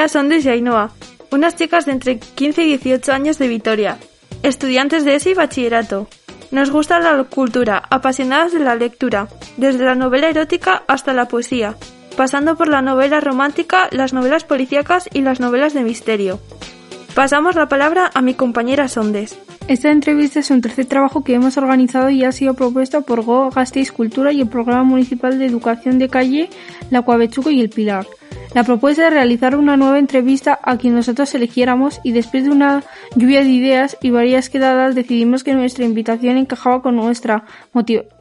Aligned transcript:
Ibea 0.00 0.08
Sondes 0.08 0.46
y 0.46 0.48
Ainhoa, 0.48 0.92
unas 1.30 1.56
chicas 1.56 1.84
de 1.84 1.92
entre 1.92 2.18
15 2.18 2.62
y 2.62 2.68
18 2.78 3.12
años 3.12 3.36
de 3.36 3.48
Vitoria, 3.48 3.98
estudiantes 4.42 5.04
de 5.04 5.16
ESI 5.16 5.32
y 5.32 5.34
bachillerato. 5.34 6.08
Nos 6.50 6.70
gusta 6.70 6.98
la 7.00 7.22
cultura, 7.24 7.82
apasionadas 7.90 8.54
de 8.54 8.60
la 8.60 8.76
lectura, 8.76 9.28
desde 9.58 9.84
la 9.84 9.94
novela 9.94 10.30
erótica 10.30 10.84
hasta 10.88 11.12
la 11.12 11.28
poesía, 11.28 11.76
pasando 12.16 12.56
por 12.56 12.68
la 12.68 12.80
novela 12.80 13.20
romántica, 13.20 13.88
las 13.90 14.14
novelas 14.14 14.44
policíacas 14.44 15.06
y 15.12 15.20
las 15.20 15.38
novelas 15.38 15.74
de 15.74 15.82
misterio. 15.82 16.40
Pasamos 17.14 17.54
la 17.54 17.68
palabra 17.68 18.10
a 18.14 18.22
mi 18.22 18.32
compañera 18.32 18.88
Sondes. 18.88 19.38
Esta 19.70 19.92
entrevista 19.92 20.40
es 20.40 20.50
un 20.50 20.62
tercer 20.62 20.86
trabajo 20.86 21.22
que 21.22 21.32
hemos 21.32 21.56
organizado 21.56 22.10
y 22.10 22.24
ha 22.24 22.32
sido 22.32 22.54
propuesto 22.54 23.02
por 23.02 23.22
Go 23.22 23.50
Gasteiz 23.50 23.92
Cultura 23.92 24.32
y 24.32 24.40
el 24.40 24.48
Programa 24.48 24.82
Municipal 24.82 25.38
de 25.38 25.46
Educación 25.46 26.00
de 26.00 26.08
Calle, 26.08 26.50
La 26.90 27.02
Cuavechuco 27.02 27.52
y 27.52 27.60
El 27.60 27.70
Pilar. 27.70 28.04
La 28.52 28.64
propuesta 28.64 29.06
es 29.06 29.12
realizar 29.12 29.54
una 29.54 29.76
nueva 29.76 30.00
entrevista 30.00 30.58
a 30.60 30.76
quien 30.76 30.96
nosotros 30.96 31.32
eligiéramos 31.36 32.00
y 32.02 32.10
después 32.10 32.42
de 32.42 32.50
una 32.50 32.82
lluvia 33.14 33.44
de 33.44 33.50
ideas 33.50 33.96
y 34.02 34.10
varias 34.10 34.50
quedadas 34.50 34.96
decidimos 34.96 35.44
que 35.44 35.54
nuestra 35.54 35.84
invitación 35.84 36.36
encajaba 36.36 36.82
con, 36.82 36.96
nuestra 36.96 37.44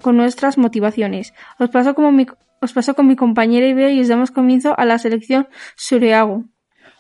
con 0.03 0.17
nuestras 0.17 0.59
motivaciones. 0.59 1.33
Os 1.57 1.71
paso 1.71 1.95
con 1.95 3.07
mi 3.07 3.15
compañera 3.15 3.65
Ibea 3.65 3.89
y 3.89 4.01
os 4.01 4.07
damos 4.07 4.29
comienzo 4.29 4.77
a 4.77 4.85
la 4.85 4.99
selección 4.99 5.47
Sureago. 5.75 6.43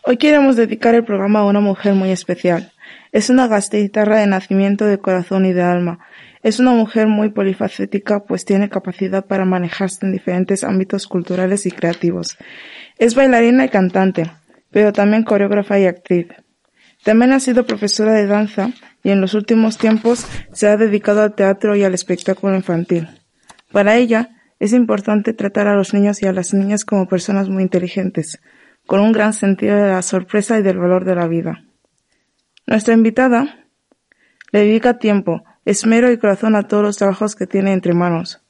Hoy 0.05 0.17
queremos 0.17 0.55
dedicar 0.55 0.95
el 0.95 1.03
programa 1.03 1.41
a 1.41 1.45
una 1.45 1.59
mujer 1.59 1.93
muy 1.93 2.09
especial. 2.09 2.71
Es 3.11 3.29
una 3.29 3.47
gasteizarra 3.47 4.19
de 4.19 4.27
nacimiento 4.27 4.85
de 4.85 4.99
corazón 4.99 5.45
y 5.45 5.53
de 5.53 5.63
alma. 5.63 5.99
Es 6.43 6.59
una 6.59 6.71
mujer 6.71 7.07
muy 7.07 7.29
polifacética, 7.29 8.23
pues 8.23 8.45
tiene 8.45 8.69
capacidad 8.69 9.25
para 9.25 9.45
manejarse 9.45 10.05
en 10.05 10.11
diferentes 10.11 10.63
ámbitos 10.63 11.07
culturales 11.07 11.65
y 11.65 11.71
creativos. 11.71 12.37
Es 12.97 13.15
bailarina 13.15 13.65
y 13.65 13.69
cantante, 13.69 14.31
pero 14.71 14.93
también 14.93 15.23
coreógrafa 15.23 15.79
y 15.79 15.85
actriz. 15.85 16.27
También 17.03 17.31
ha 17.31 17.39
sido 17.39 17.65
profesora 17.65 18.13
de 18.13 18.27
danza 18.27 18.71
y 19.03 19.09
en 19.09 19.21
los 19.21 19.33
últimos 19.33 19.77
tiempos 19.77 20.25
se 20.51 20.67
ha 20.67 20.77
dedicado 20.77 21.21
al 21.21 21.33
teatro 21.33 21.75
y 21.75 21.83
al 21.83 21.93
espectáculo 21.93 22.55
infantil. 22.55 23.07
Para 23.71 23.95
ella 23.95 24.29
es 24.59 24.73
importante 24.73 25.33
tratar 25.33 25.67
a 25.67 25.75
los 25.75 25.93
niños 25.93 26.21
y 26.21 26.27
a 26.27 26.33
las 26.33 26.53
niñas 26.53 26.83
como 26.83 27.07
personas 27.07 27.47
muy 27.49 27.63
inteligentes, 27.63 28.41
con 28.85 28.99
un 28.99 29.11
gran 29.11 29.33
sentido 29.33 29.75
de 29.77 29.89
la 29.89 30.01
sorpresa 30.01 30.59
y 30.59 30.61
del 30.61 30.77
valor 30.77 31.05
de 31.05 31.15
la 31.15 31.27
vida. 31.27 31.63
Nuestra 32.69 32.93
invitada 32.93 33.65
le 34.53 34.59
dedica 34.59 34.97
tiempo, 34.97 35.43
esmero 35.65 36.09
y 36.09 36.17
corazón 36.17 36.55
a 36.55 36.69
todos 36.69 36.83
los 36.83 36.95
trabajos 36.95 37.35
que 37.35 37.47
tiene 37.47 37.73
entre 37.73 37.93
manos. 37.93 38.41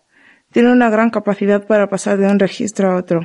Tiene 0.52 0.72
una 0.72 0.92
gran 0.92 1.10
capacidad 1.10 1.66
para 1.66 1.90
pasar 1.90 2.20
de 2.20 2.28
un 2.28 2.38
registro 2.38 2.92
a 2.92 2.96
otro 2.96 3.22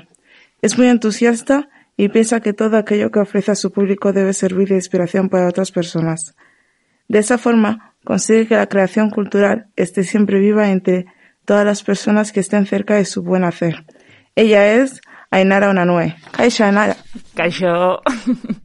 es 0.64 0.79
muy 0.79 0.86
entusiasta 0.86 1.69
y 1.95 2.08
piensa 2.08 2.41
que 2.41 2.55
todo 2.55 2.79
aquello 2.79 3.11
que 3.11 3.20
ofrece 3.20 3.51
a 3.51 3.55
su 3.55 3.70
público 3.70 4.14
debe 4.14 4.33
servir 4.33 4.70
de 4.70 4.77
inspiración 4.77 5.29
para 5.29 5.46
otras 5.46 5.70
personas. 5.70 6.35
De 7.07 7.19
esa 7.19 7.36
forma, 7.36 7.92
consigue 8.02 8.46
que 8.46 8.57
la 8.57 8.67
creación 8.67 9.11
cultural 9.11 9.67
esté 9.77 10.05
siempre 10.05 10.39
viva 10.40 10.70
entre 10.70 11.05
todas 11.45 11.67
las 11.67 11.83
personas 11.83 12.33
que 12.33 12.40
estén 12.40 12.64
cerca 12.64 12.95
de 12.95 13.05
su 13.05 13.23
buen 13.23 13.45
hacer. 13.45 13.85
Ella 14.36 14.73
es 14.73 15.02
Ainara 15.30 15.69
Onanue. 15.69 16.17
Kaisha 16.33 16.69
Ainara. 16.69 16.96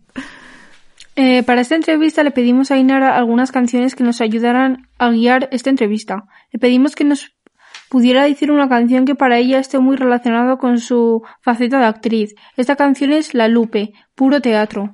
Eh, 1.22 1.44
para 1.44 1.60
esta 1.60 1.76
entrevista 1.76 2.24
le 2.24 2.32
pedimos 2.32 2.72
a 2.72 2.76
Ainara 2.76 3.18
algunas 3.18 3.52
canciones 3.52 3.94
que 3.94 4.06
nos 4.06 4.22
ayudaran 4.22 4.88
a 4.98 5.10
guiar 5.10 5.50
esta 5.52 5.70
entrevista. 5.70 6.24
Le 6.50 6.60
pedimos 6.60 6.96
que 6.96 7.04
nos 7.04 7.36
pudiera 7.90 8.24
decir 8.24 8.52
una 8.52 8.70
canción 8.70 9.04
que 9.04 9.16
para 9.16 9.38
ella 9.38 9.60
esté 9.60 9.80
muy 9.80 9.98
relacionado 9.98 10.58
con 10.58 10.80
su 10.80 11.22
faceta 11.42 11.78
de 11.80 11.88
actriz. 11.88 12.36
Esta 12.56 12.78
canción 12.78 13.12
es 13.12 13.34
La 13.34 13.50
Lupe, 13.50 13.92
puro 14.16 14.40
teatro. 14.40 14.94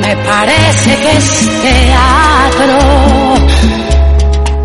Me 0.00 0.16
parece 0.16 0.96
que 0.96 1.16
es 1.16 1.26
teatro. 1.62 2.78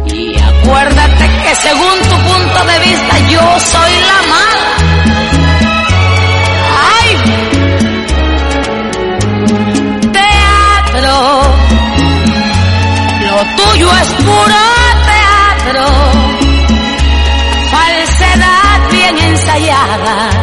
Y 0.06 0.36
acuérdate 0.40 1.30
que 1.44 1.56
según 1.56 2.00
tu 2.10 2.16
punto 2.30 2.66
de 2.66 2.80
vista 2.80 3.20
yo 3.30 3.60
soy 3.60 3.92
la 4.10 4.20
mala. 4.34 4.74
¡Ay! 6.96 7.10
Teatro. 10.14 11.16
Lo 13.28 13.38
tuyo 13.58 13.90
es 14.02 14.10
puro 14.14 14.62
teatro. 15.12 15.84
Falsedad 17.72 18.80
bien 18.92 19.18
ensayada. 19.18 20.43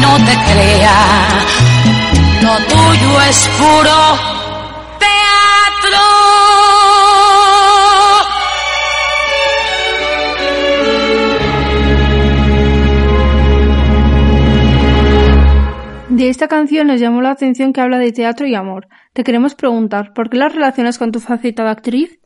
No 0.00 0.16
te 0.24 0.36
lo 2.42 2.56
tuyo 2.58 3.20
es 3.28 3.48
puro 3.58 3.98
teatro. 4.98 6.02
De 16.08 16.28
esta 16.28 16.48
canción 16.48 16.86
nos 16.86 17.00
llamó 17.00 17.20
la 17.20 17.30
atención 17.30 17.72
que 17.72 17.80
habla 17.80 17.98
de 17.98 18.12
teatro 18.12 18.46
y 18.46 18.54
amor. 18.54 18.86
Te 19.12 19.24
queremos 19.24 19.54
preguntar, 19.54 20.12
¿por 20.14 20.30
qué 20.30 20.36
las 20.36 20.54
relacionas 20.54 20.98
con 20.98 21.10
tu 21.10 21.20
faceta 21.20 21.64
de 21.64 21.70
actriz? 21.70 22.20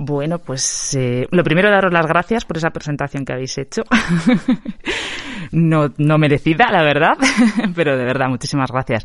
Bueno, 0.00 0.38
pues 0.38 0.94
eh, 0.96 1.26
lo 1.32 1.42
primero 1.42 1.68
daros 1.72 1.92
las 1.92 2.06
gracias 2.06 2.44
por 2.44 2.56
esa 2.56 2.70
presentación 2.70 3.24
que 3.24 3.32
habéis 3.32 3.58
hecho. 3.58 3.82
no, 5.50 5.92
no 5.98 6.18
merecida, 6.18 6.70
la 6.70 6.84
verdad, 6.84 7.18
pero 7.74 7.98
de 7.98 8.04
verdad, 8.04 8.28
muchísimas 8.28 8.70
gracias. 8.70 9.04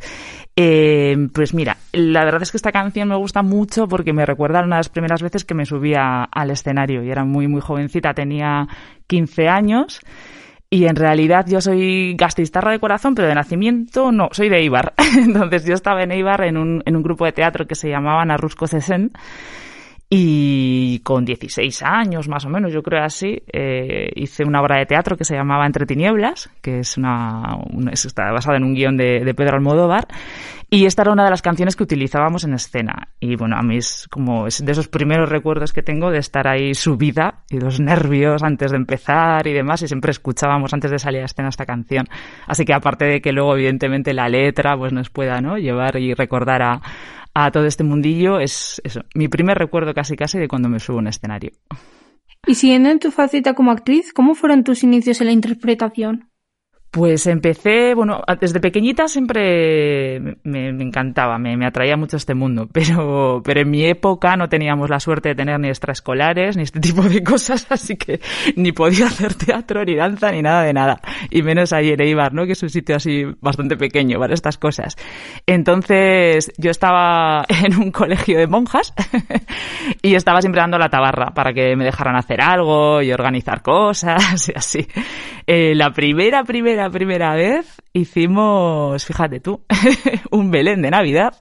Eh, 0.55 1.17
pues 1.33 1.55
mira, 1.55 1.77
la 1.93 2.23
verdad 2.23 2.43
es 2.43 2.51
que 2.51 2.57
esta 2.57 2.71
canción 2.71 3.09
me 3.09 3.15
gusta 3.15 3.41
mucho 3.41 3.87
porque 3.87 4.13
me 4.13 4.23
recuerda 4.23 4.59
a 4.59 4.65
una 4.65 4.75
de 4.75 4.81
las 4.81 4.89
primeras 4.89 5.23
veces 5.23 5.45
que 5.45 5.55
me 5.55 5.65
subía 5.65 6.25
al 6.25 6.51
escenario 6.51 7.03
y 7.03 7.09
era 7.09 7.25
muy, 7.25 7.47
muy 7.47 7.61
jovencita, 7.61 8.13
tenía 8.13 8.67
15 9.07 9.47
años. 9.47 9.99
Y 10.69 10.85
en 10.85 10.95
realidad 10.95 11.45
yo 11.47 11.59
soy 11.59 12.15
gastistarra 12.15 12.71
de 12.71 12.79
corazón, 12.79 13.15
pero 13.15 13.27
de 13.27 13.33
nacimiento 13.33 14.11
no, 14.11 14.29
soy 14.31 14.49
de 14.49 14.57
Eibar. 14.57 14.93
Entonces 15.17 15.65
yo 15.65 15.73
estaba 15.73 16.03
en 16.03 16.11
Eibar 16.11 16.43
en 16.43 16.55
un, 16.55 16.83
en 16.85 16.95
un 16.95 17.01
grupo 17.01 17.25
de 17.25 17.31
teatro 17.31 17.65
que 17.65 17.73
se 17.73 17.89
llamaba 17.89 18.23
Narrusco 18.25 18.67
Cesen 18.67 19.11
y 20.09 20.99
con 20.99 21.25
16 21.25 21.81
años, 21.81 22.27
más 22.27 22.45
o 22.45 22.49
menos, 22.49 22.71
yo 22.71 22.83
creo 22.83 23.03
así, 23.03 23.41
eh, 23.51 24.11
hice 24.15 24.43
una 24.43 24.61
obra 24.61 24.77
de 24.77 24.85
teatro 24.85 25.17
que 25.17 25.23
se 25.23 25.35
llamaba 25.35 25.65
Entre 25.65 25.87
Tinieblas, 25.87 26.51
que 26.61 26.79
es 26.79 26.97
una, 26.97 27.57
está 27.91 28.31
basada 28.31 28.57
en 28.57 28.63
un 28.63 28.75
guion 28.75 28.95
de, 28.95 29.33
Pedro 29.35 29.55
Almodóvar. 29.55 30.07
Y 30.69 30.85
esta 30.85 31.03
era 31.03 31.11
una 31.11 31.23
de 31.23 31.29
las 31.29 31.41
canciones 31.41 31.75
que 31.75 31.83
utilizábamos 31.83 32.43
en 32.43 32.53
escena. 32.53 33.09
Y 33.19 33.35
bueno, 33.35 33.55
a 33.57 33.61
mí 33.61 33.77
es 33.77 34.07
como 34.09 34.47
es 34.47 34.63
de 34.65 34.71
esos 34.71 34.87
primeros 34.87 35.29
recuerdos 35.29 35.71
que 35.71 35.83
tengo 35.83 36.09
de 36.09 36.17
estar 36.17 36.47
ahí 36.47 36.73
subida 36.73 37.43
y 37.49 37.59
los 37.59 37.79
nervios 37.79 38.41
antes 38.41 38.71
de 38.71 38.77
empezar 38.77 39.45
y 39.45 39.53
demás. 39.53 39.83
Y 39.83 39.87
siempre 39.87 40.09
escuchábamos 40.09 40.73
antes 40.73 40.89
de 40.89 40.97
salir 40.97 41.21
a 41.21 41.25
escena 41.25 41.49
esta 41.49 41.67
canción. 41.67 42.07
Así 42.47 42.65
que 42.65 42.73
aparte 42.73 43.05
de 43.05 43.21
que 43.21 43.31
luego, 43.31 43.55
evidentemente, 43.55 44.13
la 44.13 44.29
letra 44.29 44.75
pues 44.75 44.93
nos 44.93 45.11
pueda 45.11 45.41
¿no? 45.41 45.57
llevar 45.59 45.97
y 45.97 46.15
recordar 46.15 46.63
a, 46.63 46.81
a 47.33 47.51
todo 47.51 47.65
este 47.65 47.83
mundillo 47.83 48.39
es 48.39 48.81
eso, 48.83 49.01
mi 49.15 49.27
primer 49.27 49.57
recuerdo 49.57 49.93
casi 49.93 50.15
casi 50.15 50.39
de 50.39 50.47
cuando 50.47 50.69
me 50.69 50.79
subo 50.79 50.97
a 50.97 51.01
un 51.01 51.07
escenario. 51.07 51.51
Y 52.45 52.55
siguiendo 52.55 52.89
en 52.89 52.99
tu 52.99 53.11
faceta 53.11 53.53
como 53.53 53.71
actriz, 53.71 54.11
¿cómo 54.13 54.35
fueron 54.35 54.63
tus 54.63 54.83
inicios 54.83 55.21
en 55.21 55.27
la 55.27 55.33
interpretación? 55.33 56.29
Pues 56.93 57.25
empecé, 57.25 57.95
bueno, 57.95 58.21
desde 58.39 58.59
pequeñita 58.59 59.07
siempre 59.07 60.19
me, 60.43 60.69
encantaba, 60.69 61.39
me, 61.39 61.65
atraía 61.65 61.97
mucho 61.97 62.17
este 62.17 62.35
mundo, 62.35 62.69
pero, 62.71 63.41
pero 63.43 63.61
en 63.61 63.71
mi 63.71 63.83
época 63.83 64.35
no 64.35 64.47
teníamos 64.47 64.91
la 64.91 64.99
suerte 64.99 65.29
de 65.29 65.35
tener 65.35 65.59
ni 65.59 65.69
extraescolares 65.69 66.55
ni 66.55 66.61
este 66.61 66.79
tipo 66.79 67.01
de 67.01 67.23
cosas, 67.23 67.65
así 67.71 67.97
que 67.97 68.21
ni 68.57 68.73
podía 68.73 69.07
hacer 69.07 69.33
teatro, 69.33 69.83
ni 69.83 69.95
danza, 69.95 70.31
ni 70.31 70.43
nada 70.43 70.61
de 70.61 70.73
nada. 70.73 71.01
Y 71.31 71.41
menos 71.41 71.73
ahí 71.73 71.89
en 71.89 71.99
Eibar, 71.99 72.31
¿no? 72.31 72.45
Que 72.45 72.51
es 72.51 72.61
un 72.61 72.69
sitio 72.69 72.95
así 72.95 73.25
bastante 73.41 73.75
pequeño 73.75 74.19
para 74.19 74.35
estas 74.35 74.59
cosas. 74.59 74.95
Entonces 75.47 76.53
yo 76.59 76.69
estaba 76.69 77.43
en 77.65 77.75
un 77.75 77.89
colegio 77.89 78.37
de 78.37 78.45
monjas 78.45 78.93
y 80.03 80.13
estaba 80.13 80.41
siempre 80.41 80.61
dando 80.61 80.77
la 80.77 80.89
tabarra 80.89 81.33
para 81.33 81.53
que 81.53 81.75
me 81.75 81.85
dejaran 81.85 82.17
hacer 82.17 82.39
algo 82.39 83.01
y 83.01 83.11
organizar 83.11 83.63
cosas 83.63 84.47
y 84.49 84.53
así. 84.55 84.87
Eh, 85.45 85.75
la 85.75 85.91
primera, 85.91 86.43
primera 86.43 86.89
primera 86.89 87.35
vez 87.35 87.81
hicimos, 87.91 89.05
fíjate 89.05 89.39
tú, 89.39 89.63
un 90.31 90.51
Belén 90.51 90.81
de 90.81 90.89
Navidad, 90.89 91.33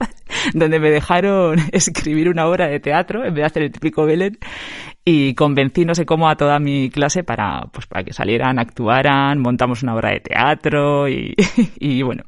donde 0.53 0.79
me 0.79 0.89
dejaron 0.89 1.57
escribir 1.71 2.29
una 2.29 2.47
obra 2.47 2.67
de 2.67 2.79
teatro 2.79 3.23
en 3.23 3.33
vez 3.33 3.41
de 3.41 3.45
hacer 3.45 3.63
el 3.63 3.71
típico 3.71 4.05
Belén 4.05 4.37
y 5.05 5.33
convencí 5.35 5.85
no 5.85 5.95
sé 5.95 6.05
cómo 6.05 6.29
a 6.29 6.35
toda 6.35 6.59
mi 6.59 6.89
clase 6.89 7.23
para, 7.23 7.61
pues, 7.71 7.87
para 7.87 8.03
que 8.03 8.13
salieran, 8.13 8.59
actuaran, 8.59 9.39
montamos 9.39 9.83
una 9.83 9.95
obra 9.95 10.11
de 10.11 10.19
teatro 10.19 11.07
y, 11.07 11.33
y 11.79 12.01
bueno 12.01 12.23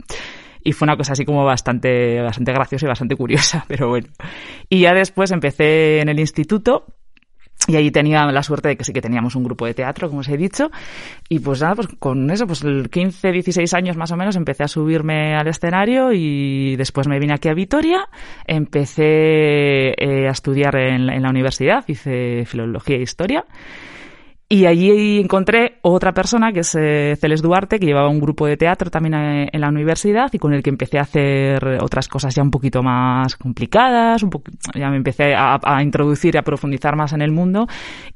y 0.65 0.71
fue 0.71 0.87
una 0.87 0.97
cosa 0.97 1.13
así 1.13 1.25
como 1.25 1.45
bastante, 1.45 2.19
bastante 2.21 2.51
graciosa 2.51 2.87
y 2.87 2.89
bastante 2.89 3.15
curiosa, 3.15 3.63
pero 3.67 3.87
bueno. 3.87 4.07
Y 4.67 4.79
ya 4.79 4.95
después 4.95 5.31
empecé 5.31 5.99
en 5.99 6.09
el 6.09 6.19
instituto 6.19 6.87
y 7.67 7.75
ahí 7.75 7.91
tenía 7.91 8.25
la 8.25 8.43
suerte 8.43 8.69
de 8.69 8.77
que 8.77 8.83
sí 8.83 8.93
que 8.93 9.01
teníamos 9.01 9.35
un 9.35 9.43
grupo 9.43 9.65
de 9.65 9.73
teatro, 9.73 10.07
como 10.07 10.21
os 10.21 10.29
he 10.29 10.37
dicho. 10.37 10.69
Y 11.29 11.39
pues 11.39 11.61
nada, 11.61 11.75
pues 11.75 11.87
con 11.99 12.29
eso, 12.29 12.45
pues 12.45 12.63
el 12.63 12.89
15, 12.89 13.31
16 13.31 13.73
años 13.73 13.97
más 13.97 14.11
o 14.11 14.17
menos 14.17 14.35
empecé 14.35 14.63
a 14.63 14.67
subirme 14.67 15.35
al 15.35 15.47
escenario 15.47 16.11
y 16.13 16.75
después 16.75 17.07
me 17.07 17.19
vine 17.19 17.33
aquí 17.33 17.49
a 17.49 17.53
Vitoria. 17.53 18.07
Empecé 18.45 19.93
eh, 19.97 20.27
a 20.27 20.31
estudiar 20.31 20.75
en 20.75 21.21
la 21.21 21.29
universidad, 21.29 21.83
hice 21.87 22.45
filología 22.45 22.97
e 22.97 23.01
historia. 23.01 23.45
Y 24.47 24.67
allí 24.67 25.19
encontré 25.19 25.79
otra 25.81 26.13
persona, 26.13 26.51
que 26.53 26.59
es 26.59 26.75
eh, 26.75 27.15
Celes 27.19 27.41
Duarte, 27.41 27.79
que 27.79 27.87
llevaba 27.87 28.09
un 28.09 28.19
grupo 28.19 28.45
de 28.45 28.57
teatro 28.57 28.91
también 28.91 29.15
eh, 29.15 29.49
en 29.51 29.59
la 29.59 29.69
universidad 29.69 30.31
y 30.31 30.37
con 30.37 30.53
el 30.53 30.61
que 30.61 30.69
empecé 30.69 30.99
a 30.99 31.01
hacer 31.01 31.79
otras 31.81 32.07
cosas 32.07 32.35
ya 32.35 32.43
un 32.43 32.51
poquito 32.51 32.83
más 32.83 33.37
complicadas, 33.37 34.21
un 34.21 34.29
ya 34.75 34.91
me 34.91 34.97
empecé 34.97 35.33
a, 35.35 35.81
introducir 35.81 36.35
y 36.35 36.37
a 36.37 36.43
profundizar 36.43 36.95
más 36.95 37.13
en 37.13 37.23
el 37.23 37.31
mundo. 37.31 37.67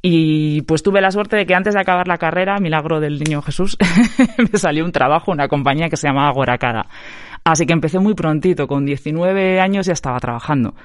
Y 0.04 0.62
pues 0.64 0.84
tuve 0.84 1.02
la 1.02 1.10
suerte 1.10 1.36
de 1.36 1.48
que 1.48 1.56
antes 1.56 1.74
de 1.74 1.80
acabar 1.80 2.08
la 2.08 2.20
carrera, 2.20 2.60
milagro 2.60 3.00
del 3.00 3.18
niño 3.18 3.42
Jesús, 3.42 3.76
me 4.38 4.60
salió 4.60 4.86
un 4.86 4.92
trabajo, 4.92 5.32
una 5.32 5.48
compañía 5.48 5.90
que 5.90 5.98
se 5.98 6.08
llamaba 6.08 6.32
Goracada. 6.32 6.86
Así 7.44 7.66
que 7.66 7.74
empecé 7.74 7.98
muy 7.98 8.14
prontito, 8.14 8.68
con 8.68 8.86
19 8.86 9.60
años 9.60 9.88
ya 9.88 9.94
estaba 9.94 10.20
trabajando. 10.20 10.76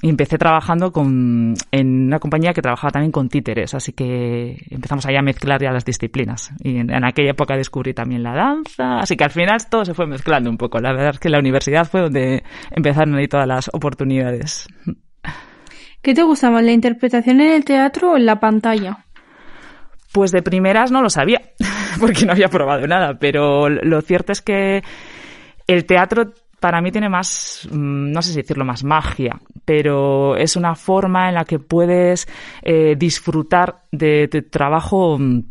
Y 0.00 0.10
empecé 0.10 0.38
trabajando 0.38 0.92
con, 0.92 1.54
en 1.72 2.06
una 2.06 2.20
compañía 2.20 2.52
que 2.52 2.62
trabajaba 2.62 2.92
también 2.92 3.10
con 3.10 3.28
títeres, 3.28 3.74
así 3.74 3.92
que 3.92 4.56
empezamos 4.70 5.04
ahí 5.06 5.16
a 5.16 5.22
mezclar 5.22 5.60
ya 5.60 5.72
las 5.72 5.84
disciplinas. 5.84 6.52
Y 6.60 6.76
en, 6.78 7.04
aquella 7.04 7.32
época 7.32 7.56
descubrí 7.56 7.94
también 7.94 8.22
la 8.22 8.32
danza, 8.32 9.00
así 9.00 9.16
que 9.16 9.24
al 9.24 9.30
final 9.30 9.58
todo 9.68 9.84
se 9.84 9.94
fue 9.94 10.06
mezclando 10.06 10.50
un 10.50 10.56
poco. 10.56 10.78
La 10.78 10.92
verdad 10.92 11.14
es 11.14 11.18
que 11.18 11.28
la 11.28 11.40
universidad 11.40 11.84
fue 11.84 12.02
donde 12.02 12.44
empezaron 12.70 13.16
ahí 13.16 13.26
todas 13.26 13.48
las 13.48 13.70
oportunidades. 13.72 14.68
¿Qué 16.00 16.14
te 16.14 16.22
gusta 16.22 16.48
más, 16.50 16.62
la 16.62 16.72
interpretación 16.72 17.40
en 17.40 17.52
el 17.52 17.64
teatro 17.64 18.12
o 18.12 18.16
en 18.16 18.24
la 18.24 18.38
pantalla? 18.38 19.04
Pues 20.12 20.30
de 20.30 20.42
primeras 20.42 20.92
no 20.92 21.02
lo 21.02 21.10
sabía, 21.10 21.40
porque 22.00 22.24
no 22.24 22.32
había 22.32 22.48
probado 22.48 22.86
nada, 22.86 23.18
pero 23.18 23.68
lo 23.68 24.00
cierto 24.02 24.30
es 24.30 24.42
que 24.42 24.84
el 25.66 25.86
teatro 25.86 26.34
para 26.60 26.80
mí 26.80 26.90
tiene 26.90 27.08
más, 27.08 27.68
mm, 27.70 28.10
no 28.10 28.22
sé 28.22 28.30
si 28.30 28.36
decirlo, 28.36 28.64
más 28.64 28.84
magia, 28.84 29.40
pero 29.64 30.36
es 30.36 30.56
una 30.56 30.74
forma 30.74 31.28
en 31.28 31.34
la 31.34 31.44
que 31.44 31.58
puedes 31.58 32.28
eh, 32.62 32.96
disfrutar 32.98 33.82
de 33.92 34.28
tu 34.28 34.42
trabajo 34.42 35.18
mm, 35.18 35.42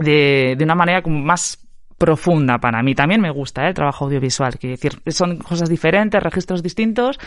de, 0.00 0.54
de 0.56 0.64
una 0.64 0.74
manera 0.74 1.02
como 1.02 1.20
más 1.20 1.58
profunda 1.98 2.58
para 2.58 2.82
mí. 2.82 2.94
También 2.94 3.20
me 3.20 3.30
gusta 3.30 3.64
¿eh? 3.64 3.68
el 3.68 3.74
trabajo 3.74 4.06
audiovisual, 4.06 4.58
que 4.58 4.68
decir, 4.68 5.00
son 5.08 5.36
cosas 5.38 5.68
diferentes, 5.68 6.22
registros 6.22 6.62
distintos 6.62 7.18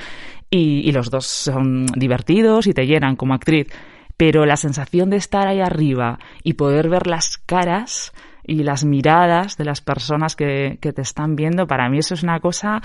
y, 0.50 0.88
y, 0.88 0.92
los 0.92 1.10
dos 1.10 1.26
son 1.26 1.86
divertidos 1.96 2.68
y 2.68 2.74
te 2.74 2.86
llenan 2.86 3.16
como 3.16 3.34
actriz. 3.34 3.68
Pero 4.18 4.46
la 4.46 4.58
sensación 4.58 5.10
de 5.10 5.18
estar 5.18 5.48
ahí 5.48 5.62
arriba 5.62 6.20
y 6.44 6.54
poder 6.54 6.90
ver 6.90 7.08
las 7.08 7.38
caras 7.38 8.14
y 8.48 8.64
las 8.64 8.86
miradas 8.86 9.58
de 9.58 9.66
las 9.66 9.82
personas 9.82 10.36
que, 10.36 10.78
que 10.82 10.94
te 10.94 11.02
están 11.02 11.36
viendo, 11.36 11.68
para 11.68 11.90
mí 11.90 12.00
eso 12.00 12.14
es 12.14 12.24
una 12.24 12.40
cosa 12.40 12.82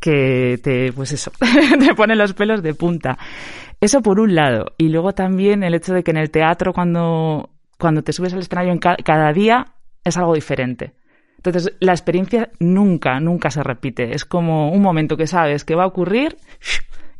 que 0.00 0.58
te, 0.62 0.92
pues 0.92 1.12
eso, 1.12 1.32
te 1.78 1.94
pone 1.94 2.14
los 2.14 2.32
pelos 2.34 2.62
de 2.62 2.74
punta. 2.74 3.18
Eso 3.80 4.02
por 4.02 4.20
un 4.20 4.34
lado. 4.34 4.72
Y 4.78 4.88
luego 4.88 5.12
también 5.12 5.62
el 5.62 5.74
hecho 5.74 5.94
de 5.94 6.02
que 6.02 6.10
en 6.10 6.18
el 6.18 6.30
teatro 6.30 6.72
cuando, 6.72 7.50
cuando 7.78 8.02
te 8.02 8.12
subes 8.12 8.32
al 8.34 8.40
escenario 8.40 8.72
en 8.72 8.78
cada 8.78 9.32
día 9.32 9.66
es 10.04 10.16
algo 10.16 10.34
diferente. 10.34 10.94
Entonces, 11.38 11.72
la 11.80 11.92
experiencia 11.92 12.50
nunca, 12.58 13.18
nunca 13.18 13.50
se 13.50 13.62
repite. 13.62 14.14
Es 14.14 14.26
como 14.26 14.70
un 14.70 14.82
momento 14.82 15.16
que 15.16 15.26
sabes 15.26 15.64
que 15.64 15.74
va 15.74 15.84
a 15.84 15.86
ocurrir 15.86 16.36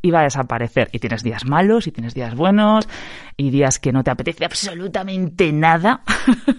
y 0.02 0.11
va 0.11 0.21
a 0.21 0.25
desaparecer. 0.25 0.88
Y 0.92 0.99
tienes 0.99 1.23
días 1.23 1.45
malos 1.47 1.87
y 1.87 1.92
tienes 1.92 2.14
días 2.14 2.35
buenos 2.35 2.88
y 3.37 3.50
días 3.50 3.78
que 3.78 3.92
no 3.92 4.02
te 4.02 4.11
apetece 4.11 4.45
absolutamente 4.45 5.52
nada 5.52 6.02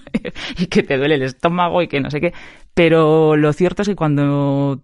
y 0.58 0.68
que 0.68 0.84
te 0.84 0.98
duele 0.98 1.16
el 1.16 1.24
estómago 1.24 1.82
y 1.82 1.88
que 1.88 2.00
no 2.00 2.10
sé 2.10 2.22
qué. 2.22 2.34
Pero 2.74 3.36
lo 3.36 3.54
cierto 3.54 3.82
es 3.82 3.90
que 3.90 3.96
cuando 3.96 4.82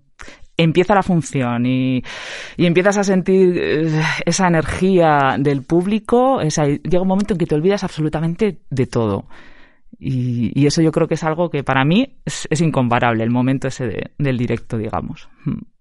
empieza 0.58 0.96
la 0.96 1.04
función 1.04 1.66
y, 1.66 2.04
y 2.58 2.66
empiezas 2.66 2.98
a 2.98 3.04
sentir 3.04 3.58
eh, 3.58 4.02
esa 4.26 4.48
energía 4.48 5.36
del 5.40 5.64
público, 5.64 6.42
llega 6.42 7.02
un 7.02 7.08
momento 7.08 7.36
en 7.36 7.38
que 7.38 7.46
te 7.46 7.56
olvidas 7.56 7.84
absolutamente 7.84 8.60
de 8.70 8.88
todo. 8.88 9.28
Y, 10.00 10.66
eso 10.66 10.82
yo 10.82 10.92
creo 10.92 11.08
que 11.08 11.14
es 11.16 11.24
algo 11.24 11.50
que 11.50 11.64
para 11.64 11.86
mí 11.86 12.18
es, 12.26 12.48
es 12.52 12.62
incomparable, 12.62 13.24
el 13.24 13.32
momento 13.32 13.68
ese 13.68 14.12
del 14.18 14.38
directo, 14.38 14.78
digamos. 14.78 15.30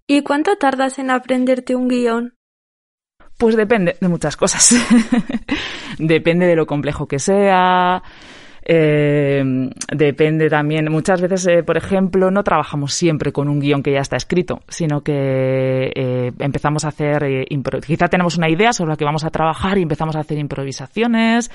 ¿Y 0.07 0.23
cuánto 0.23 0.57
tardas 0.57 0.99
en 0.99 1.11
aprenderte 1.11 1.75
un 1.75 1.89
guion? 1.89 2.35
Pues 3.37 3.57
depende 3.57 3.97
de 4.01 4.09
muchas 4.09 4.37
cosas. 4.37 4.75
depende 5.99 6.47
de 6.47 6.57
lo 6.57 6.67
complejo 6.67 7.07
que 7.07 7.19
sea. 7.19 8.03
Eh, 8.69 9.45
depende 9.95 10.51
también, 10.51 10.91
muchas 10.91 11.21
veces, 11.21 11.47
eh, 11.47 11.63
por 11.63 11.77
ejemplo, 11.77 12.33
no 12.33 12.43
trabajamos 12.43 12.95
siempre 12.95 13.31
con 13.31 13.49
un 13.49 13.61
guion 13.61 13.81
que 13.81 13.93
ya 13.93 14.01
está 14.01 14.17
escrito, 14.17 14.61
sino 14.67 15.03
que 15.03 15.93
eh, 15.95 16.33
empezamos 16.41 16.85
a 16.85 16.89
hacer, 16.89 17.47
quizá 17.87 18.09
tenemos 18.09 18.37
una 18.37 18.51
idea 18.51 18.73
sobre 18.73 18.91
la 18.91 18.97
que 18.97 19.05
vamos 19.05 19.23
a 19.23 19.31
trabajar 19.31 19.79
y 19.79 19.83
empezamos 19.83 20.17
a 20.17 20.21
hacer 20.21 20.39
improvisaciones, 20.39 21.49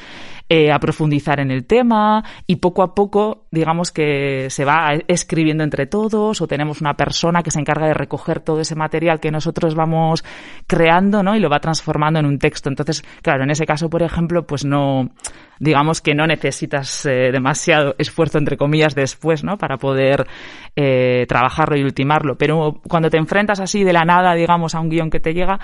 a 0.71 0.79
profundizar 0.79 1.41
en 1.41 1.51
el 1.51 1.65
tema 1.65 2.23
y 2.47 2.57
poco 2.57 2.81
a 2.81 2.95
poco 2.95 3.45
digamos 3.51 3.91
que 3.91 4.49
se 4.49 4.63
va 4.63 4.93
escribiendo 5.07 5.63
entre 5.63 5.85
todos 5.85 6.41
o 6.41 6.47
tenemos 6.47 6.79
una 6.79 6.93
persona 6.93 7.43
que 7.43 7.51
se 7.51 7.59
encarga 7.59 7.85
de 7.85 7.93
recoger 7.93 8.39
todo 8.39 8.61
ese 8.61 8.75
material 8.75 9.19
que 9.19 9.29
nosotros 9.29 9.75
vamos 9.75 10.23
creando, 10.67 11.21
¿no? 11.21 11.35
Y 11.35 11.41
lo 11.41 11.49
va 11.49 11.59
transformando 11.59 12.19
en 12.19 12.25
un 12.25 12.39
texto. 12.39 12.69
Entonces, 12.69 13.03
claro, 13.21 13.43
en 13.43 13.51
ese 13.51 13.65
caso, 13.65 13.89
por 13.89 14.03
ejemplo, 14.03 14.47
pues 14.47 14.63
no, 14.63 15.09
digamos 15.59 15.99
que 15.99 16.15
no 16.15 16.25
necesitas 16.25 17.05
eh, 17.05 17.31
demasiado 17.31 17.93
esfuerzo, 17.97 18.37
entre 18.37 18.55
comillas, 18.55 18.95
después, 18.95 19.43
¿no? 19.43 19.57
Para 19.57 19.75
poder 19.77 20.25
eh, 20.77 21.25
trabajarlo 21.27 21.77
y 21.77 21.83
ultimarlo. 21.83 22.37
Pero 22.37 22.79
cuando 22.87 23.09
te 23.09 23.17
enfrentas 23.17 23.59
así 23.59 23.83
de 23.83 23.91
la 23.91 24.05
nada, 24.05 24.33
digamos, 24.33 24.75
a 24.75 24.79
un 24.79 24.89
guion 24.89 25.09
que 25.09 25.19
te 25.19 25.33
llega, 25.33 25.59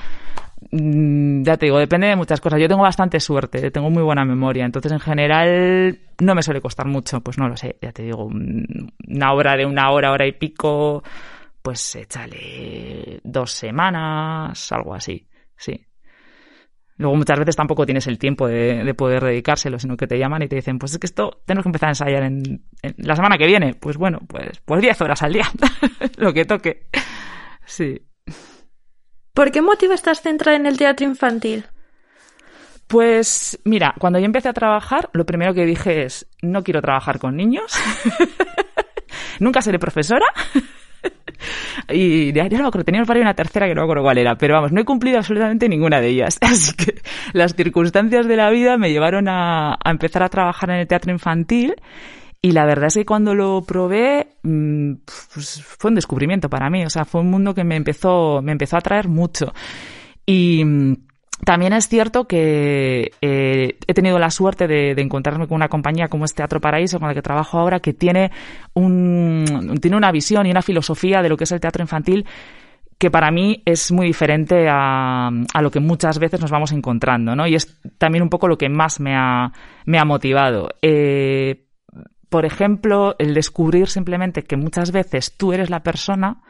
ya 0.71 1.57
te 1.57 1.67
digo, 1.67 1.77
depende 1.77 2.07
de 2.07 2.15
muchas 2.15 2.41
cosas. 2.41 2.59
Yo 2.59 2.67
tengo 2.67 2.81
bastante 2.81 3.19
suerte, 3.19 3.71
tengo 3.71 3.89
muy 3.89 4.03
buena 4.03 4.25
memoria, 4.25 4.65
entonces 4.65 4.91
en 4.91 4.99
general 4.99 5.99
no 6.19 6.35
me 6.35 6.41
suele 6.41 6.61
costar 6.61 6.87
mucho, 6.87 7.21
pues 7.21 7.37
no 7.37 7.47
lo 7.47 7.55
sé, 7.55 7.77
ya 7.81 7.91
te 7.91 8.03
digo, 8.03 8.29
mm, 8.29 9.15
una 9.15 9.33
hora 9.33 9.55
de 9.55 9.65
una 9.65 9.91
hora, 9.91 10.11
hora 10.11 10.25
y 10.25 10.31
pico, 10.33 11.03
pues 11.61 11.95
échale 11.95 13.19
dos 13.23 13.51
semanas, 13.51 14.71
algo 14.71 14.95
así, 14.95 15.27
sí. 15.55 15.87
Luego 16.97 17.15
muchas 17.15 17.37
veces 17.37 17.55
tampoco 17.55 17.85
tienes 17.85 18.07
el 18.07 18.17
tiempo 18.17 18.47
de, 18.47 18.91
poder 18.95 19.23
dedicárselo, 19.23 19.77
sino 19.77 19.95
que 19.95 20.07
te 20.07 20.17
llaman 20.17 20.41
y 20.41 20.47
te 20.47 20.55
dicen, 20.55 20.79
pues 20.79 20.93
es 20.93 20.99
que 20.99 21.05
esto 21.05 21.41
tenemos 21.45 21.63
que 21.63 21.69
empezar 21.69 21.89
a 21.89 21.91
ensayar 21.91 22.23
en, 22.23 22.65
la 22.97 23.15
semana 23.15 23.37
que 23.37 23.45
viene. 23.45 23.75
Pues 23.75 23.97
bueno, 23.97 24.19
pues, 24.27 24.59
pues 24.65 24.81
10 24.81 25.01
horas 25.01 25.21
al 25.21 25.33
día, 25.33 25.45
lo 26.17 26.33
que 26.33 26.45
toque. 26.45 26.87
Sí. 27.65 28.01
¿Por 29.37 29.51
qué 29.51 29.61
motivo 29.61 29.93
estás 29.93 30.23
centrada 30.23 30.57
en 30.57 30.65
el 30.65 30.79
teatro 30.79 31.05
infantil? 31.05 31.63
Pues 32.87 33.59
mira, 33.65 33.93
cuando 33.99 34.17
yo 34.17 34.25
empecé 34.25 34.49
a 34.49 34.53
trabajar, 34.53 35.11
lo 35.13 35.27
primero 35.27 35.53
que 35.53 35.63
dije 35.63 36.05
es, 36.05 36.25
no 36.41 36.63
quiero 36.63 36.81
trabajar 36.81 37.19
con 37.19 37.35
niños, 37.35 37.71
nunca 39.39 39.61
seré 39.61 39.77
profesora. 39.77 40.25
y 41.89 42.33
ya, 42.33 42.45
no 42.45 42.49
me 42.49 42.67
acuerdo, 42.69 42.83
tenía 42.83 43.05
para 43.05 43.21
una 43.21 43.35
tercera 43.35 43.67
que 43.67 43.75
no 43.75 43.81
me 43.81 43.85
acuerdo 43.85 44.01
cuál 44.01 44.17
era, 44.17 44.35
pero 44.39 44.55
vamos, 44.55 44.71
no 44.71 44.81
he 44.81 44.85
cumplido 44.85 45.19
absolutamente 45.19 45.69
ninguna 45.69 46.01
de 46.01 46.07
ellas. 46.07 46.39
Así 46.41 46.75
que 46.75 46.99
las 47.33 47.53
circunstancias 47.53 48.27
de 48.27 48.37
la 48.37 48.49
vida 48.49 48.79
me 48.79 48.91
llevaron 48.91 49.27
a, 49.27 49.73
a 49.73 49.91
empezar 49.91 50.23
a 50.23 50.29
trabajar 50.29 50.71
en 50.71 50.77
el 50.77 50.87
teatro 50.87 51.11
infantil 51.11 51.75
y 52.41 52.51
la 52.51 52.65
verdad 52.65 52.87
es 52.87 52.93
que 52.93 53.05
cuando 53.05 53.33
lo 53.33 53.63
probé, 53.63 54.27
mm, 54.43 54.93
pues 55.33 55.61
fue 55.63 55.89
un 55.89 55.95
descubrimiento 55.95 56.49
para 56.49 56.69
mí. 56.69 56.85
O 56.85 56.89
sea, 56.89 57.05
fue 57.05 57.21
un 57.21 57.31
mundo 57.31 57.53
que 57.53 57.63
me 57.63 57.75
empezó, 57.75 58.41
me 58.41 58.51
empezó 58.51 58.75
a 58.75 58.79
atraer 58.79 59.07
mucho. 59.07 59.53
Y 60.25 60.63
mm, 60.63 60.95
también 61.43 61.73
es 61.73 61.87
cierto 61.87 62.25
que 62.27 63.11
eh, 63.21 63.77
he 63.87 63.93
tenido 63.93 64.19
la 64.19 64.29
suerte 64.29 64.67
de, 64.67 64.91
encontrarme 65.01 65.47
con 65.47 65.55
una 65.55 65.69
compañía 65.69 66.07
como 66.09 66.25
es 66.25 66.33
Teatro 66.33 66.61
Paraíso, 66.61 66.99
con 66.99 67.07
la 67.07 67.13
que 67.13 67.21
trabajo 67.21 67.57
ahora, 67.59 67.79
que 67.79 67.93
tiene, 67.93 68.31
un, 68.73 69.77
tiene 69.81 69.97
una 69.97 70.11
visión 70.11 70.45
y 70.45 70.51
una 70.51 70.61
filosofía 70.61 71.21
de 71.21 71.29
lo 71.29 71.37
que 71.37 71.45
es 71.45 71.51
el 71.51 71.59
teatro 71.59 71.83
infantil 71.83 72.25
que 72.97 73.11
para 73.11 73.29
mí 73.29 73.61
es 73.63 73.91
muy 73.91 74.07
diferente 74.07 74.67
a, 74.67 75.27
a, 75.27 75.61
lo 75.61 75.69
que 75.69 75.79
muchas 75.79 76.17
veces 76.17 76.41
nos 76.41 76.49
vamos 76.49 76.71
encontrando, 76.71 77.35
¿no? 77.35 77.45
Y 77.45 77.53
es 77.53 77.79
también 77.99 78.23
un 78.23 78.29
poco 78.29 78.47
lo 78.47 78.57
que 78.57 78.69
más 78.69 78.99
me 78.99 79.15
ha, 79.15 79.51
me 79.85 79.99
ha 79.99 80.05
motivado. 80.05 80.69
Eh, 80.81 81.66
por 82.29 82.45
ejemplo, 82.45 83.15
el 83.19 83.33
descubrir 83.33 83.87
simplemente 83.87 84.43
que 84.43 84.57
muchas 84.57 84.91
veces 84.91 85.35
tú 85.37 85.53
eres 85.53 85.69
la 85.69 85.81
persona 85.81 86.41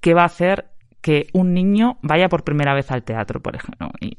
que 0.00 0.14
va 0.14 0.22
a 0.22 0.26
hacer 0.26 0.66
que 1.00 1.28
un 1.32 1.54
niño 1.54 1.98
vaya 2.02 2.28
por 2.28 2.42
primera 2.42 2.74
vez 2.74 2.90
al 2.90 3.04
teatro, 3.04 3.40
por 3.40 3.54
ejemplo. 3.54 3.90
Y, 4.00 4.16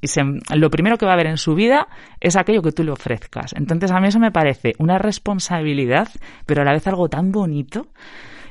lo 0.55 0.69
primero 0.69 0.97
que 0.97 1.05
va 1.05 1.13
a 1.13 1.17
ver 1.17 1.27
en 1.27 1.37
su 1.37 1.55
vida 1.55 1.87
es 2.19 2.35
aquello 2.35 2.61
que 2.61 2.71
tú 2.71 2.83
le 2.83 2.91
ofrezcas. 2.91 3.53
Entonces, 3.53 3.91
a 3.91 3.99
mí 3.99 4.07
eso 4.07 4.19
me 4.19 4.31
parece 4.31 4.73
una 4.77 4.97
responsabilidad, 4.97 6.07
pero 6.45 6.61
a 6.61 6.65
la 6.65 6.71
vez 6.71 6.87
algo 6.87 7.09
tan 7.09 7.31
bonito. 7.31 7.87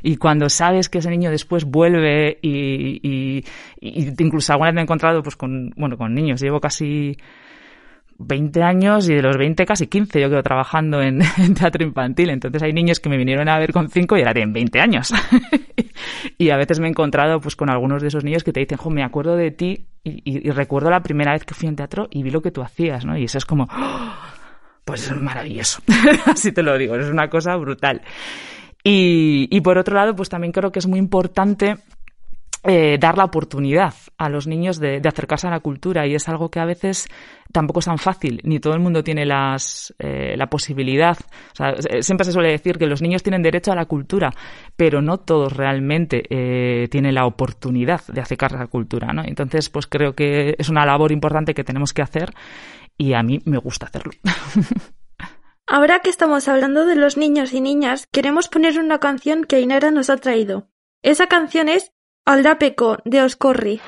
Y 0.02 0.16
cuando 0.16 0.48
sabes 0.48 0.88
que 0.88 0.98
ese 0.98 1.10
niño 1.10 1.30
después 1.30 1.64
vuelve 1.64 2.38
y, 2.40 3.00
y, 3.02 3.44
y 3.80 4.22
incluso 4.22 4.52
alguna 4.52 4.70
vez 4.70 4.74
me 4.74 4.80
he 4.82 4.84
encontrado 4.84 5.22
pues 5.22 5.34
con, 5.34 5.70
bueno, 5.76 5.96
con 5.96 6.14
niños, 6.14 6.40
llevo 6.40 6.60
casi 6.60 7.16
20 8.18 8.62
años 8.62 9.08
y 9.08 9.14
de 9.14 9.22
los 9.22 9.36
20 9.36 9.64
casi 9.64 9.86
15 9.86 10.20
yo 10.20 10.28
quedo 10.28 10.42
trabajando 10.42 11.00
en, 11.02 11.20
teatro 11.54 11.84
infantil. 11.84 12.30
Entonces 12.30 12.62
hay 12.62 12.72
niños 12.72 13.00
que 13.00 13.08
me 13.08 13.16
vinieron 13.16 13.48
a 13.48 13.58
ver 13.58 13.72
con 13.72 13.88
5 13.88 14.16
y 14.16 14.20
ahora 14.20 14.34
tienen 14.34 14.52
20 14.52 14.80
años. 14.80 15.12
y 16.38 16.50
a 16.50 16.56
veces 16.56 16.80
me 16.80 16.86
he 16.86 16.90
encontrado 16.90 17.40
pues 17.40 17.56
con 17.56 17.70
algunos 17.70 18.02
de 18.02 18.08
esos 18.08 18.24
niños 18.24 18.44
que 18.44 18.52
te 18.52 18.60
dicen, 18.60 18.78
jo, 18.78 18.90
me 18.90 19.04
acuerdo 19.04 19.36
de 19.36 19.50
ti 19.50 19.86
y, 20.04 20.50
recuerdo 20.50 20.90
la 20.90 21.02
primera 21.02 21.32
vez 21.32 21.44
que 21.44 21.54
fui 21.54 21.68
en 21.68 21.76
teatro 21.76 22.08
y 22.10 22.22
vi 22.22 22.30
lo 22.30 22.40
que 22.40 22.50
tú 22.50 22.62
hacías, 22.62 23.04
¿no? 23.04 23.16
Y 23.16 23.24
eso 23.24 23.38
es 23.38 23.44
como, 23.44 23.68
¡oh! 23.70 24.12
pues 24.84 25.10
es 25.10 25.20
maravilloso. 25.20 25.82
Así 26.26 26.52
te 26.52 26.62
lo 26.62 26.76
digo, 26.78 26.96
es 26.96 27.06
una 27.06 27.28
cosa 27.28 27.54
brutal. 27.56 28.02
Y, 28.82 29.48
y 29.50 29.60
por 29.60 29.76
otro 29.76 29.94
lado, 29.94 30.16
pues 30.16 30.30
también 30.30 30.52
creo 30.52 30.72
que 30.72 30.78
es 30.78 30.86
muy 30.86 30.98
importante 30.98 31.76
eh, 32.68 32.98
dar 33.00 33.16
la 33.16 33.24
oportunidad 33.24 33.94
a 34.18 34.28
los 34.28 34.46
niños 34.46 34.78
de, 34.78 35.00
acercarse 35.02 35.46
a 35.46 35.50
la 35.50 35.60
cultura 35.60 36.06
y 36.06 36.14
es 36.14 36.28
algo 36.28 36.50
que 36.50 36.60
a 36.60 36.66
veces 36.66 37.08
tampoco 37.50 37.80
es 37.80 37.86
tan 37.86 37.96
fácil, 37.96 38.42
ni 38.44 38.60
todo 38.60 38.74
el 38.74 38.80
mundo 38.80 39.02
tiene 39.02 39.24
las, 39.24 39.94
eh, 39.98 40.36
la 40.36 40.48
posibilidad. 40.48 41.16
Eh, 41.58 42.02
siempre 42.02 42.26
se 42.26 42.32
suele 42.32 42.50
decir 42.50 42.76
que 42.76 42.86
los 42.86 43.00
niños 43.00 43.22
tienen 43.22 43.42
derecho 43.42 43.72
a 43.72 43.74
la 43.74 43.86
cultura, 43.86 44.34
pero 44.76 45.00
no 45.00 45.16
todos 45.16 45.52
realmente 45.56 46.22
tienen 46.90 47.14
la 47.14 47.24
oportunidad 47.24 48.02
de 48.06 48.20
acercarse 48.20 48.56
a 48.56 48.60
la 48.60 48.66
cultura. 48.66 49.14
¿no? 49.14 49.22
Entonces, 49.24 49.70
pues 49.70 49.86
creo 49.86 50.14
que 50.14 50.54
es 50.58 50.68
una 50.68 50.84
labor 50.84 51.10
importante 51.10 51.54
que 51.54 51.64
tenemos 51.64 51.94
que 51.94 52.02
hacer 52.02 52.34
y 52.98 53.14
a 53.14 53.22
mí 53.22 53.40
me 53.46 53.56
gusta 53.56 53.86
hacerlo. 53.86 54.12
Ahora 55.66 56.00
que 56.00 56.10
estamos 56.10 56.48
hablando 56.48 56.84
de 56.84 56.96
los 56.96 57.16
niños 57.16 57.54
y 57.54 57.62
niñas, 57.62 58.06
queremos 58.12 58.48
poner 58.48 58.78
una 58.78 58.98
canción 58.98 59.44
que 59.44 59.56
Ainara 59.56 59.90
nos 59.90 60.10
ha 60.10 60.18
traído. 60.18 60.68
Esa 61.02 61.28
canción 61.28 61.68
es 61.68 61.92
Aldapeco 62.28 62.98
de 63.06 63.22
Oscorri. 63.22 63.80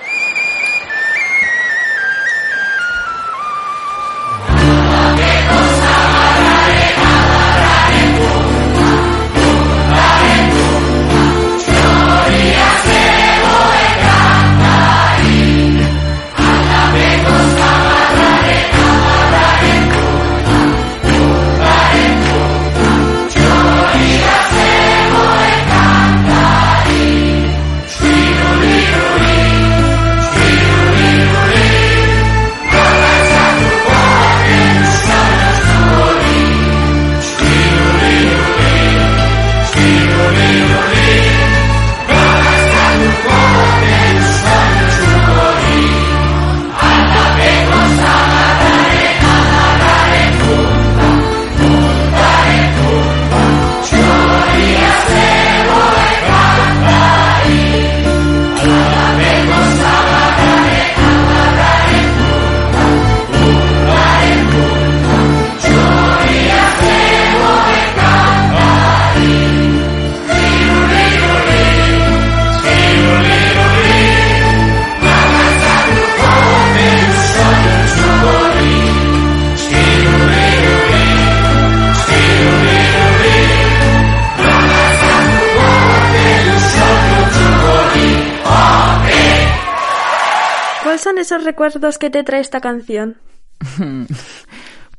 Esos 91.30 91.44
recuerdos 91.44 91.98
que 91.98 92.10
te 92.10 92.24
trae 92.24 92.40
esta 92.40 92.60
canción? 92.60 93.16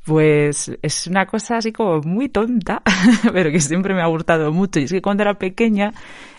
Pues 0.03 0.71
es 0.81 1.05
una 1.05 1.27
cosa 1.27 1.57
así 1.57 1.71
como 1.71 2.01
muy 2.01 2.27
tonta, 2.27 2.81
pero 3.33 3.51
que 3.51 3.59
siempre 3.59 3.93
me 3.93 4.01
ha 4.01 4.07
gustado 4.07 4.51
mucho. 4.51 4.79
Y 4.79 4.85
es 4.85 4.91
que 4.91 5.01
cuando 5.01 5.21
era 5.21 5.35
pequeña 5.35 5.93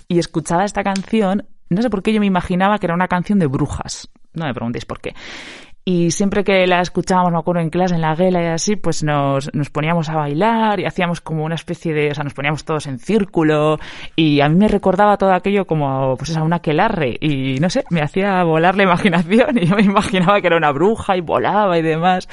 y 0.08 0.18
escuchaba 0.18 0.64
esta 0.64 0.82
canción, 0.82 1.46
no 1.70 1.80
sé 1.80 1.88
por 1.88 2.02
qué 2.02 2.12
yo 2.12 2.18
me 2.18 2.26
imaginaba 2.26 2.78
que 2.78 2.86
era 2.86 2.94
una 2.94 3.06
canción 3.06 3.38
de 3.38 3.46
brujas. 3.46 4.10
No 4.34 4.46
me 4.46 4.52
preguntéis 4.52 4.84
por 4.84 5.00
qué. 5.00 5.14
Y 5.84 6.12
siempre 6.12 6.44
que 6.44 6.64
la 6.68 6.80
escuchábamos, 6.80 7.32
me 7.32 7.38
acuerdo 7.38 7.60
en 7.60 7.70
clase, 7.70 7.96
en 7.96 8.02
la 8.02 8.14
guela 8.14 8.40
y 8.40 8.46
así, 8.46 8.76
pues 8.76 9.02
nos, 9.02 9.52
nos 9.52 9.68
poníamos 9.70 10.08
a 10.08 10.14
bailar 10.14 10.78
y 10.78 10.84
hacíamos 10.84 11.20
como 11.20 11.44
una 11.44 11.56
especie 11.56 11.92
de, 11.92 12.12
o 12.12 12.14
sea, 12.14 12.22
nos 12.22 12.34
poníamos 12.34 12.64
todos 12.64 12.86
en 12.86 13.00
círculo 13.00 13.78
y 14.14 14.40
a 14.40 14.48
mí 14.48 14.56
me 14.56 14.68
recordaba 14.68 15.16
todo 15.16 15.32
aquello 15.32 15.66
como, 15.66 16.16
pues 16.16 16.36
a 16.36 16.42
una 16.44 16.60
quelarre 16.60 17.16
y 17.20 17.58
no 17.58 17.68
sé, 17.68 17.84
me 17.90 18.00
hacía 18.00 18.44
volar 18.44 18.76
la 18.76 18.84
imaginación 18.84 19.58
y 19.60 19.66
yo 19.66 19.74
me 19.74 19.82
imaginaba 19.82 20.40
que 20.40 20.46
era 20.46 20.56
una 20.56 20.70
bruja 20.70 21.16
y 21.16 21.20
volaba 21.20 21.76
y 21.76 21.82
demás 21.82 22.28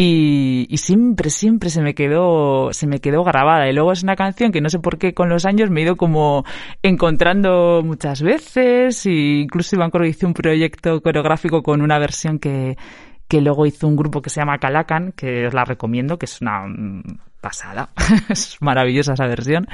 y, 0.00 0.68
y 0.70 0.76
siempre, 0.76 1.28
siempre 1.28 1.70
se 1.70 1.82
me 1.82 1.92
quedó, 1.92 2.72
se 2.72 2.86
me 2.86 3.00
quedó 3.00 3.24
grabada. 3.24 3.68
Y 3.68 3.72
luego 3.72 3.90
es 3.90 4.04
una 4.04 4.14
canción 4.14 4.52
que 4.52 4.60
no 4.60 4.70
sé 4.70 4.78
por 4.78 4.96
qué 4.96 5.12
con 5.12 5.28
los 5.28 5.44
años 5.44 5.70
me 5.70 5.80
he 5.80 5.82
ido 5.82 5.96
como 5.96 6.44
encontrando 6.84 7.82
muchas 7.84 8.22
veces. 8.22 9.04
E 9.06 9.40
incluso 9.40 9.74
Iván 9.74 9.90
Coro 9.90 10.06
hizo 10.06 10.28
un 10.28 10.34
proyecto 10.34 11.00
coreográfico 11.00 11.64
con 11.64 11.82
una 11.82 11.98
versión 11.98 12.38
que 12.38 12.76
que 13.26 13.40
luego 13.42 13.66
hizo 13.66 13.88
un 13.88 13.96
grupo 13.96 14.22
que 14.22 14.30
se 14.30 14.40
llama 14.40 14.58
Calacan, 14.58 15.12
que 15.12 15.48
os 15.48 15.52
la 15.52 15.64
recomiendo, 15.64 16.16
que 16.16 16.26
es 16.26 16.40
una 16.40 16.66
mm, 16.66 17.02
pasada, 17.40 17.90
es 18.30 18.56
maravillosa 18.60 19.14
esa 19.14 19.26
versión. 19.26 19.66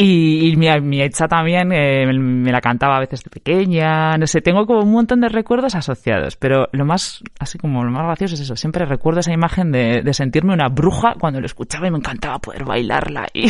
Y, 0.00 0.54
mi, 0.56 0.68
mi 0.80 1.02
hecha 1.02 1.26
también 1.26 1.72
eh, 1.72 2.06
me 2.12 2.52
la 2.52 2.60
cantaba 2.60 2.96
a 2.96 3.00
veces 3.00 3.24
de 3.24 3.30
pequeña, 3.30 4.16
no 4.16 4.28
sé, 4.28 4.40
tengo 4.40 4.64
como 4.64 4.82
un 4.82 4.92
montón 4.92 5.20
de 5.20 5.28
recuerdos 5.28 5.74
asociados, 5.74 6.36
pero 6.36 6.68
lo 6.70 6.84
más, 6.84 7.20
así 7.40 7.58
como 7.58 7.82
lo 7.82 7.90
más 7.90 8.04
gracioso 8.04 8.34
es 8.34 8.42
eso, 8.42 8.54
siempre 8.54 8.84
recuerdo 8.84 9.18
esa 9.18 9.32
imagen 9.32 9.72
de, 9.72 10.02
de 10.04 10.14
sentirme 10.14 10.54
una 10.54 10.68
bruja 10.68 11.16
cuando 11.18 11.40
lo 11.40 11.46
escuchaba 11.46 11.88
y 11.88 11.90
me 11.90 11.98
encantaba 11.98 12.38
poder 12.38 12.64
bailarla 12.64 13.26
y, 13.34 13.48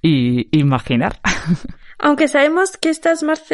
y 0.00 0.58
imaginar. 0.58 1.20
Aunque 1.98 2.26
sabemos 2.26 2.78
que 2.78 2.88
estás 2.88 3.22
más, 3.22 3.44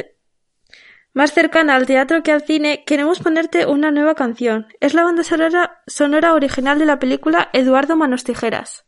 más 1.12 1.33
cercana 1.33 1.75
al 1.75 1.87
teatro 1.87 2.23
que 2.23 2.31
al 2.31 2.43
cine, 2.43 2.85
queremos 2.87 3.19
ponerte 3.19 3.67
una 3.67 3.91
nueva 3.91 4.15
canción. 4.15 4.69
Es 4.79 4.95
la 4.95 5.03
banda 5.03 5.25
sonora, 5.25 5.83
sonora 5.88 6.35
original 6.35 6.79
de 6.79 6.87
la 6.87 7.00
película 7.00 7.50
Eduardo 7.53 7.97
Manos 7.97 8.23
Tijeras. 8.23 8.85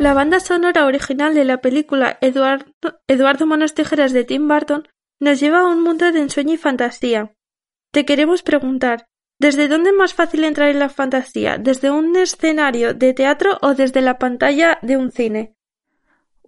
La 0.00 0.14
banda 0.14 0.40
sonora 0.40 0.86
original 0.86 1.34
de 1.34 1.44
la 1.44 1.58
película 1.58 2.16
Eduardo, 2.22 3.46
Manos 3.46 3.74
Tijeras 3.74 4.14
de 4.14 4.24
Tim 4.24 4.48
Burton 4.48 4.88
nos 5.20 5.38
lleva 5.38 5.60
a 5.60 5.66
un 5.66 5.82
mundo 5.82 6.10
de 6.10 6.20
ensueño 6.20 6.54
y 6.54 6.56
fantasía. 6.56 7.34
Te 7.92 8.06
queremos 8.06 8.42
preguntar, 8.42 9.04
¿desde 9.38 9.68
dónde 9.68 9.90
es 9.90 9.96
más 9.96 10.14
fácil 10.14 10.44
entrar 10.44 10.70
en 10.70 10.78
la 10.78 10.88
fantasía? 10.88 11.58
¿Desde 11.58 11.90
un 11.90 12.16
escenario 12.16 12.94
de 12.94 13.12
teatro 13.12 13.58
o 13.60 13.74
desde 13.74 14.00
la 14.00 14.16
pantalla 14.16 14.78
de 14.80 14.96
un 14.96 15.12
cine? 15.12 15.52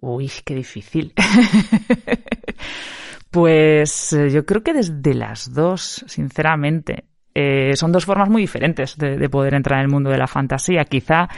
Uy, 0.01 0.31
qué 0.43 0.55
difícil. 0.55 1.13
pues 3.29 4.13
eh, 4.13 4.31
yo 4.31 4.47
creo 4.47 4.63
que 4.63 4.73
desde 4.73 5.13
las 5.13 5.53
dos, 5.53 6.03
sinceramente. 6.07 7.03
Eh, 7.35 7.75
son 7.75 7.91
dos 7.91 8.05
formas 8.05 8.29
muy 8.29 8.41
diferentes 8.41 8.97
de 8.97 9.29
poder 9.29 9.53
entrar 9.53 9.77
en 9.77 9.85
el 9.85 9.91
mundo 9.91 10.09
de 10.09 10.17
la 10.17 10.27
fantasía. 10.27 10.85
Quizá 10.85 11.29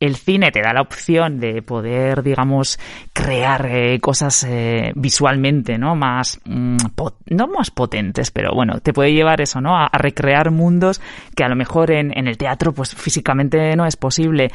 el 0.00 0.16
cine 0.16 0.50
te 0.52 0.60
da 0.60 0.72
la 0.72 0.80
opción 0.80 1.40
de 1.40 1.60
poder, 1.62 2.22
digamos, 2.22 2.78
crear 3.12 3.66
eh, 3.66 3.98
cosas 4.00 4.44
eh, 4.48 4.92
visualmente, 4.94 5.76
¿no? 5.76 5.96
Más, 5.96 6.40
mm, 6.44 6.76
no 7.30 7.48
más 7.48 7.70
potentes, 7.70 8.30
pero 8.30 8.50
bueno, 8.54 8.80
te 8.80 8.92
puede 8.92 9.12
llevar 9.12 9.40
eso, 9.40 9.60
¿no? 9.60 9.76
A, 9.76 9.88
recrear 9.92 10.52
mundos 10.52 11.00
que 11.34 11.42
a 11.42 11.48
lo 11.48 11.56
mejor 11.56 11.90
en, 11.90 12.16
en 12.16 12.28
el 12.28 12.36
teatro, 12.36 12.72
pues 12.72 12.94
físicamente 12.94 13.74
no 13.76 13.86
es 13.86 13.96
posible. 13.96 14.50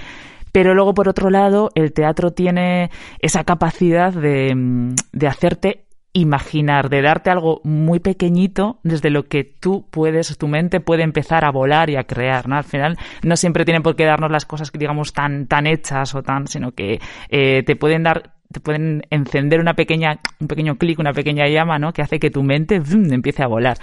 Pero 0.54 0.74
luego, 0.76 0.94
por 0.94 1.10
otro 1.10 1.30
lado, 1.30 1.72
el 1.76 1.94
teatro 1.94 2.32
tiene 2.32 2.92
esa 3.20 3.44
capacidad 3.44 4.14
de, 4.14 4.54
mm, 4.56 4.96
de 5.12 5.28
hacerte 5.28 5.84
imaginar, 6.14 6.90
de 6.90 7.02
darte 7.02 7.32
algo 7.32 7.60
muy 7.64 8.00
pequeñito 8.00 8.80
desde 8.84 9.10
lo 9.10 9.28
que 9.28 9.44
tú 9.44 9.88
puedes, 9.90 10.38
tu 10.38 10.48
mente 10.48 10.80
puede 10.80 11.04
empezar 11.04 11.44
a 11.44 11.52
volar 11.52 11.90
y 11.90 11.96
a 11.96 12.04
crear, 12.04 12.48
¿no? 12.48 12.56
Al 12.56 12.64
final 12.64 12.98
no 13.24 13.36
siempre 13.36 13.66
tienen 13.66 13.82
por 13.82 13.96
qué 13.96 14.06
darnos 14.06 14.32
las 14.32 14.46
cosas 14.46 14.70
que 14.70 14.78
digamos 14.78 15.14
tan, 15.14 15.48
tan 15.48 15.66
hechas 15.66 16.14
o 16.14 16.22
tan, 16.22 16.48
sino 16.48 16.72
que 16.72 17.00
eh, 17.30 17.64
te 17.64 17.76
pueden 17.76 18.04
dar 18.04 18.34
te 18.52 18.60
pueden 18.60 19.02
encender 19.10 19.60
una 19.60 19.74
pequeña, 19.74 20.20
un 20.40 20.48
pequeño 20.48 20.78
clic, 20.78 21.00
una 21.00 21.12
pequeña 21.12 21.48
llama, 21.48 21.80
¿no? 21.80 21.92
Que 21.92 22.04
hace 22.04 22.20
que 22.20 22.30
tu 22.30 22.44
mente 22.44 22.76
empiece 22.76 23.42
a 23.42 23.48
volar. 23.48 23.78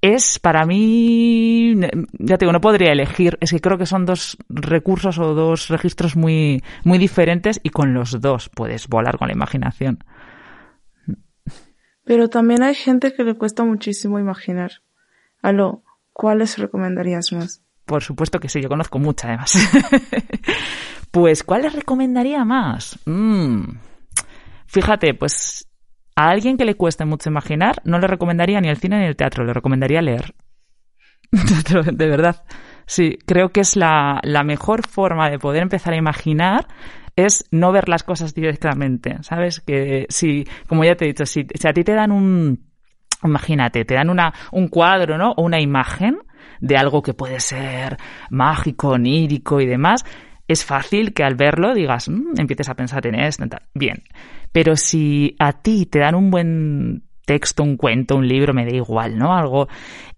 Es 0.00 0.40
para 0.40 0.64
mí, 0.64 1.74
ya 2.12 2.36
te 2.36 2.44
digo, 2.44 2.52
no 2.52 2.60
podría 2.60 2.92
elegir. 2.92 3.38
Es 3.40 3.52
que 3.52 3.60
creo 3.60 3.78
que 3.78 3.86
son 3.86 4.06
dos 4.06 4.36
recursos 4.48 5.18
o 5.18 5.34
dos 5.34 5.68
registros 5.68 6.16
muy, 6.16 6.62
muy 6.84 6.98
diferentes 6.98 7.60
y 7.62 7.70
con 7.70 7.94
los 7.94 8.20
dos 8.20 8.48
puedes 8.48 8.88
volar 8.88 9.18
con 9.18 9.28
la 9.28 9.34
imaginación. 9.34 10.04
Pero 12.08 12.30
también 12.30 12.62
hay 12.62 12.74
gente 12.74 13.12
que 13.12 13.22
le 13.22 13.34
cuesta 13.34 13.64
muchísimo 13.64 14.18
imaginar. 14.18 14.80
Aló, 15.42 15.82
¿cuáles 16.14 16.56
recomendarías 16.56 17.32
más? 17.32 17.62
Por 17.84 18.02
supuesto 18.02 18.40
que 18.40 18.48
sí, 18.48 18.62
yo 18.62 18.70
conozco 18.70 18.98
mucha 18.98 19.28
además. 19.28 19.52
Pues, 21.10 21.42
¿cuál 21.42 21.62
les 21.62 21.72
recomendaría 21.72 22.44
más? 22.44 22.98
Mm. 23.06 23.62
Fíjate, 24.66 25.14
pues 25.14 25.66
a 26.16 26.28
alguien 26.28 26.58
que 26.58 26.66
le 26.66 26.76
cueste 26.76 27.06
mucho 27.06 27.30
imaginar, 27.30 27.76
no 27.84 27.98
le 27.98 28.06
recomendaría 28.06 28.60
ni 28.60 28.68
el 28.68 28.76
cine 28.76 29.00
ni 29.00 29.06
el 29.06 29.16
teatro, 29.16 29.44
le 29.44 29.54
recomendaría 29.54 30.02
leer. 30.02 30.34
de 31.32 32.06
verdad. 32.08 32.44
Sí, 32.86 33.18
creo 33.26 33.50
que 33.50 33.60
es 33.60 33.74
la 33.74 34.42
mejor 34.44 34.86
forma 34.86 35.30
de 35.30 35.38
poder 35.38 35.62
empezar 35.62 35.94
a 35.94 35.96
imaginar 35.96 36.68
es 37.18 37.48
no 37.50 37.72
ver 37.72 37.88
las 37.88 38.04
cosas 38.04 38.32
directamente, 38.32 39.16
¿sabes? 39.22 39.60
Que 39.60 40.06
si, 40.08 40.46
como 40.68 40.84
ya 40.84 40.94
te 40.94 41.04
he 41.04 41.08
dicho, 41.08 41.26
si, 41.26 41.40
a 41.40 41.72
ti 41.72 41.82
te 41.82 41.92
dan 41.92 42.12
un, 42.12 42.64
imagínate, 43.24 43.84
te 43.84 43.94
dan 43.94 44.08
una, 44.08 44.32
un 44.52 44.68
cuadro, 44.68 45.18
¿no? 45.18 45.32
O 45.32 45.42
una 45.42 45.60
imagen 45.60 46.18
de 46.60 46.76
algo 46.76 47.02
que 47.02 47.14
puede 47.14 47.40
ser 47.40 47.96
mágico, 48.30 48.90
onírico 48.90 49.60
y 49.60 49.66
demás, 49.66 50.04
es 50.46 50.64
fácil 50.64 51.12
que 51.12 51.24
al 51.24 51.34
verlo 51.34 51.74
digas, 51.74 52.08
mmm, 52.08 52.38
empieces 52.38 52.68
a 52.68 52.74
pensar 52.74 53.04
en 53.08 53.16
esto. 53.16 53.44
Bien, 53.74 54.04
pero 54.52 54.76
si 54.76 55.34
a 55.40 55.54
ti 55.54 55.86
te 55.86 55.98
dan 55.98 56.14
un 56.14 56.30
buen 56.30 57.02
texto, 57.26 57.64
un 57.64 57.76
cuento, 57.76 58.14
un 58.14 58.28
libro, 58.28 58.54
me 58.54 58.64
da 58.64 58.76
igual, 58.76 59.18
¿no? 59.18 59.36
Algo, 59.36 59.66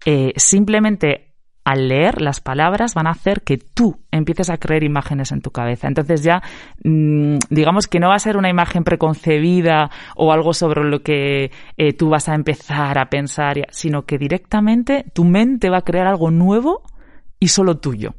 eh, 0.05 0.33
simplemente 0.35 1.30
al 1.63 1.87
leer 1.87 2.21
las 2.21 2.39
palabras 2.39 2.95
van 2.95 3.07
a 3.07 3.11
hacer 3.11 3.41
que 3.41 3.57
tú 3.57 3.99
empieces 4.11 4.49
a 4.49 4.57
creer 4.57 4.83
imágenes 4.83 5.31
en 5.31 5.41
tu 5.41 5.51
cabeza. 5.51 5.87
Entonces 5.87 6.23
ya, 6.23 6.41
mm, 6.83 7.37
digamos 7.49 7.87
que 7.87 7.99
no 7.99 8.09
va 8.09 8.15
a 8.15 8.19
ser 8.19 8.37
una 8.37 8.49
imagen 8.49 8.83
preconcebida 8.83 9.91
o 10.15 10.31
algo 10.31 10.53
sobre 10.53 10.83
lo 10.83 11.01
que 11.03 11.51
eh, 11.77 11.93
tú 11.93 12.09
vas 12.09 12.29
a 12.29 12.35
empezar 12.35 12.97
a 12.97 13.09
pensar, 13.09 13.67
sino 13.71 14.05
que 14.05 14.17
directamente 14.17 15.05
tu 15.13 15.23
mente 15.23 15.69
va 15.69 15.77
a 15.77 15.83
crear 15.83 16.07
algo 16.07 16.31
nuevo 16.31 16.83
y 17.39 17.49
solo 17.49 17.77
tuyo. 17.77 18.15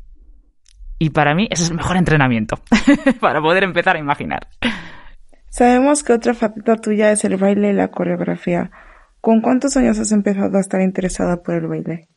Y 0.98 1.10
para 1.10 1.34
mí 1.34 1.48
ese 1.50 1.64
es 1.64 1.70
el 1.70 1.76
mejor 1.76 1.96
entrenamiento 1.96 2.56
para 3.20 3.40
poder 3.40 3.64
empezar 3.64 3.96
a 3.96 3.98
imaginar. 3.98 4.46
Sabemos 5.48 6.02
que 6.04 6.12
otra 6.12 6.32
faceta 6.32 6.76
tuya 6.76 7.10
es 7.10 7.24
el 7.24 7.36
baile 7.36 7.70
y 7.70 7.72
la 7.72 7.88
coreografía. 7.88 8.70
¿Con 9.20 9.40
cuántos 9.40 9.76
años 9.76 9.98
has 9.98 10.12
empezado 10.12 10.56
a 10.56 10.60
estar 10.60 10.80
interesada 10.80 11.42
por 11.42 11.56
el 11.56 11.66
baile? 11.66 12.08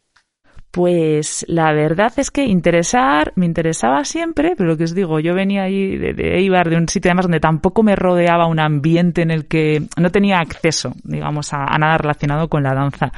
Pues 0.75 1.45
la 1.47 1.71
verdad 1.71 2.11
es 2.17 2.31
que 2.31 2.43
interesar, 2.43 3.31
me 3.37 3.45
interesaba 3.45 4.03
siempre, 4.03 4.55
pero 4.57 4.67
lo 4.67 4.75
que 4.75 4.83
os 4.83 4.93
digo, 4.93 5.21
yo 5.21 5.33
venía 5.33 5.63
ahí 5.63 5.95
de, 5.95 6.37
Eibar, 6.37 6.69
de 6.69 6.75
un 6.75 6.89
sitio 6.89 7.11
además 7.11 7.27
donde 7.27 7.39
tampoco 7.39 7.81
me 7.81 7.95
rodeaba 7.95 8.45
un 8.45 8.59
ambiente 8.59 9.21
en 9.21 9.31
el 9.31 9.45
que 9.45 9.83
no 9.95 10.09
tenía 10.09 10.41
acceso, 10.41 10.91
digamos, 11.05 11.53
a, 11.53 11.63
a 11.63 11.77
nada 11.77 11.97
relacionado 11.97 12.49
con 12.49 12.61
la 12.61 12.73
danza. 12.73 13.13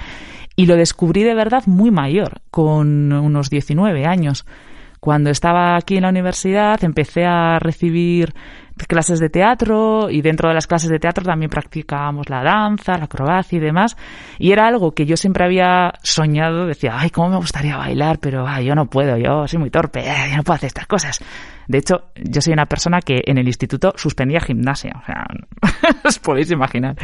Y 0.55 0.67
lo 0.67 0.75
descubrí 0.75 1.23
de 1.23 1.33
verdad 1.33 1.63
muy 1.65 1.89
mayor, 1.89 2.41
con 2.51 3.11
unos 3.11 3.49
19 3.49 4.05
años. 4.05 4.45
Cuando 4.99 5.29
estaba 5.29 5.75
aquí 5.75 5.97
en 5.97 6.03
la 6.03 6.09
universidad 6.09 6.83
empecé 6.83 7.25
a 7.25 7.59
recibir 7.59 8.33
clases 8.85 9.19
de 9.19 9.29
teatro 9.29 10.09
y 10.11 10.21
dentro 10.21 10.49
de 10.49 10.55
las 10.55 10.67
clases 10.67 10.89
de 10.89 10.99
teatro 10.99 11.23
también 11.25 11.49
practicábamos 11.49 12.29
la 12.29 12.43
danza, 12.43 12.97
la 12.97 13.05
acrobacia 13.05 13.57
y 13.57 13.59
demás. 13.59 13.97
Y 14.37 14.51
era 14.51 14.67
algo 14.67 14.93
que 14.93 15.05
yo 15.05 15.17
siempre 15.17 15.45
había 15.45 15.93
soñado, 16.03 16.67
decía, 16.67 16.91
ay, 16.95 17.09
cómo 17.09 17.29
me 17.29 17.37
gustaría 17.37 17.77
bailar, 17.77 18.19
pero 18.19 18.45
ay, 18.47 18.65
yo 18.65 18.75
no 18.75 18.85
puedo, 18.87 19.17
yo 19.17 19.47
soy 19.47 19.59
muy 19.59 19.71
torpe, 19.71 20.03
yo 20.03 20.37
no 20.37 20.43
puedo 20.43 20.55
hacer 20.55 20.67
estas 20.67 20.87
cosas. 20.87 21.19
De 21.67 21.79
hecho, 21.79 22.11
yo 22.15 22.41
soy 22.41 22.53
una 22.53 22.65
persona 22.65 23.01
que 23.01 23.21
en 23.25 23.37
el 23.37 23.47
instituto 23.47 23.93
suspendía 23.95 24.39
gimnasia, 24.39 24.93
o 25.01 25.05
sea, 25.05 25.25
os 26.05 26.19
podéis 26.19 26.51
imaginar. 26.51 26.95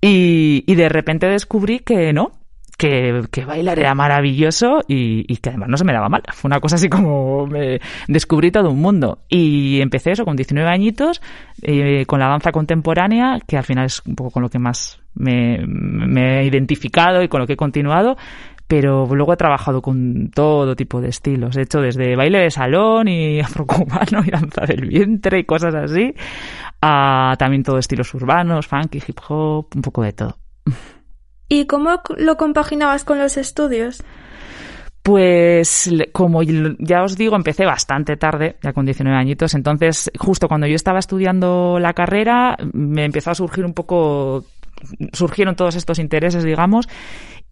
Y, 0.00 0.64
y 0.66 0.74
de 0.74 0.88
repente 0.88 1.26
descubrí 1.28 1.80
que 1.80 2.12
no, 2.12 2.32
que, 2.76 3.22
que, 3.30 3.44
bailar 3.44 3.78
era 3.78 3.94
maravilloso 3.94 4.82
y, 4.86 5.24
y, 5.32 5.36
que 5.38 5.50
además 5.50 5.68
no 5.68 5.76
se 5.76 5.84
me 5.84 5.92
daba 5.92 6.08
mal. 6.08 6.22
Fue 6.32 6.48
una 6.48 6.60
cosa 6.60 6.76
así 6.76 6.88
como 6.88 7.46
me 7.46 7.80
descubrí 8.08 8.50
todo 8.50 8.70
un 8.70 8.80
mundo. 8.80 9.20
Y 9.28 9.80
empecé 9.80 10.12
eso 10.12 10.24
con 10.24 10.36
19 10.36 10.68
añitos, 10.68 11.22
eh, 11.62 12.04
con 12.06 12.20
la 12.20 12.28
danza 12.28 12.52
contemporánea, 12.52 13.38
que 13.46 13.56
al 13.56 13.64
final 13.64 13.86
es 13.86 14.02
un 14.06 14.14
poco 14.14 14.30
con 14.30 14.42
lo 14.42 14.50
que 14.50 14.58
más 14.58 15.00
me, 15.14 15.64
me 15.66 16.40
he 16.40 16.44
identificado 16.44 17.22
y 17.22 17.28
con 17.28 17.40
lo 17.40 17.46
que 17.46 17.54
he 17.54 17.56
continuado 17.56 18.16
pero 18.68 19.06
luego 19.06 19.32
he 19.32 19.36
trabajado 19.36 19.80
con 19.80 20.30
todo 20.30 20.74
tipo 20.74 21.00
de 21.00 21.08
estilos. 21.08 21.56
He 21.56 21.62
hecho 21.62 21.80
desde 21.80 22.16
baile 22.16 22.40
de 22.40 22.50
salón 22.50 23.08
y 23.08 23.40
afrocubano 23.40 24.22
y 24.24 24.30
danza 24.30 24.66
del 24.66 24.86
vientre 24.86 25.40
y 25.40 25.44
cosas 25.44 25.74
así, 25.74 26.14
a 26.82 27.36
también 27.38 27.62
todo 27.62 27.78
estilos 27.78 28.12
urbanos, 28.14 28.66
funky, 28.66 28.98
hip 29.06 29.18
hop, 29.28 29.68
un 29.74 29.82
poco 29.82 30.02
de 30.02 30.12
todo. 30.12 30.36
¿Y 31.48 31.66
cómo 31.66 32.02
lo 32.16 32.36
compaginabas 32.36 33.04
con 33.04 33.18
los 33.18 33.36
estudios? 33.36 34.02
Pues 35.06 35.88
como 36.12 36.42
ya 36.42 37.04
os 37.04 37.16
digo, 37.16 37.36
empecé 37.36 37.64
bastante 37.64 38.16
tarde, 38.16 38.56
ya 38.60 38.72
con 38.72 38.84
19 38.84 39.16
añitos, 39.16 39.54
entonces 39.54 40.10
justo 40.18 40.48
cuando 40.48 40.66
yo 40.66 40.74
estaba 40.74 40.98
estudiando 40.98 41.78
la 41.78 41.92
carrera 41.92 42.56
me 42.72 43.04
empezó 43.04 43.30
a 43.30 43.36
surgir 43.36 43.64
un 43.64 43.72
poco, 43.72 44.44
surgieron 45.12 45.54
todos 45.54 45.76
estos 45.76 46.00
intereses, 46.00 46.42
digamos, 46.42 46.88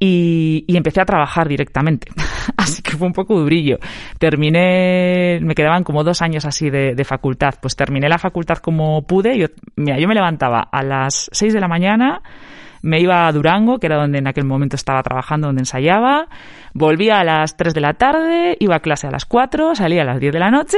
y, 0.00 0.64
y 0.66 0.76
empecé 0.76 1.00
a 1.00 1.04
trabajar 1.04 1.46
directamente. 1.46 2.08
así 2.56 2.82
que 2.82 2.96
fue 2.96 3.06
un 3.06 3.12
poco 3.12 3.38
durillo. 3.38 3.78
Terminé, 4.18 5.38
me 5.40 5.54
quedaban 5.54 5.84
como 5.84 6.02
dos 6.02 6.22
años 6.22 6.44
así 6.46 6.70
de, 6.70 6.96
de 6.96 7.04
facultad, 7.04 7.54
pues 7.62 7.76
terminé 7.76 8.08
la 8.08 8.18
facultad 8.18 8.58
como 8.58 9.06
pude, 9.06 9.38
yo, 9.38 9.46
mira, 9.76 9.96
yo 10.00 10.08
me 10.08 10.14
levantaba 10.14 10.60
a 10.72 10.82
las 10.82 11.30
6 11.30 11.54
de 11.54 11.60
la 11.60 11.68
mañana, 11.68 12.20
me 12.84 13.00
iba 13.00 13.26
a 13.26 13.32
Durango, 13.32 13.78
que 13.78 13.86
era 13.86 13.96
donde 13.96 14.18
en 14.18 14.26
aquel 14.26 14.44
momento 14.44 14.76
estaba 14.76 15.02
trabajando, 15.02 15.48
donde 15.48 15.62
ensayaba, 15.62 16.28
volvía 16.74 17.18
a 17.18 17.24
las 17.24 17.56
3 17.56 17.72
de 17.72 17.80
la 17.80 17.94
tarde, 17.94 18.56
iba 18.60 18.76
a 18.76 18.80
clase 18.80 19.06
a 19.06 19.10
las 19.10 19.24
4, 19.24 19.74
salía 19.74 20.02
a 20.02 20.04
las 20.04 20.20
10 20.20 20.32
de 20.34 20.38
la 20.38 20.50
noche 20.50 20.76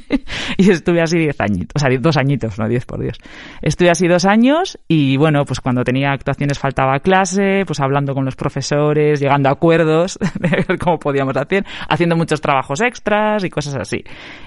y 0.58 0.70
estuve 0.70 1.00
así 1.00 1.18
10 1.18 1.40
añitos, 1.40 1.72
o 1.74 1.78
sea, 1.78 1.98
dos 1.98 2.18
añitos, 2.18 2.58
no 2.58 2.68
10 2.68 2.84
por 2.84 3.00
Dios. 3.00 3.18
Estuve 3.62 3.88
así 3.88 4.06
dos 4.08 4.26
años 4.26 4.78
y 4.88 5.16
bueno, 5.16 5.46
pues 5.46 5.60
cuando 5.60 5.84
tenía 5.84 6.12
actuaciones 6.12 6.58
faltaba 6.58 7.00
clase, 7.00 7.64
pues 7.66 7.80
hablando 7.80 8.14
con 8.14 8.26
los 8.26 8.36
profesores, 8.36 9.18
llegando 9.18 9.48
a 9.48 9.52
acuerdos 9.52 10.18
de 10.38 10.48
ver 10.50 10.78
cómo 10.78 10.98
podíamos 10.98 11.34
hacer, 11.36 11.64
haciendo 11.88 12.14
muchos 12.14 12.42
trabajos 12.42 12.82
extras 12.82 13.42
y 13.42 13.48
cosas 13.48 13.74
así. 13.76 14.04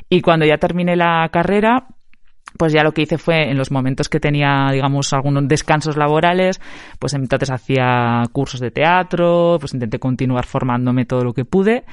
Y 0.08 0.22
cuando 0.22 0.46
ya 0.46 0.58
terminé 0.58 0.96
la 0.96 1.28
carrera, 1.32 1.88
pues 2.58 2.74
ya 2.74 2.84
lo 2.84 2.92
que 2.92 3.04
hice 3.04 3.18
fue 3.18 3.50
en 3.50 3.58
los 3.58 3.72
momentos 3.72 4.10
que 4.10 4.20
tenía, 4.20 4.70
digamos, 4.72 5.14
algunos 5.14 5.48
descansos 5.48 5.98
laborales, 5.98 6.62
pues 7.00 7.14
entonces 7.14 7.52
hacía 7.52 8.24
cursos 8.32 8.60
de 8.60 8.72
teatro, 8.72 9.58
pues 9.60 9.74
intenté 9.74 10.00
continuar 10.00 10.46
formándome 10.46 11.06
todo 11.06 11.24
lo 11.24 11.34
que 11.34 11.46
pude. 11.46 11.84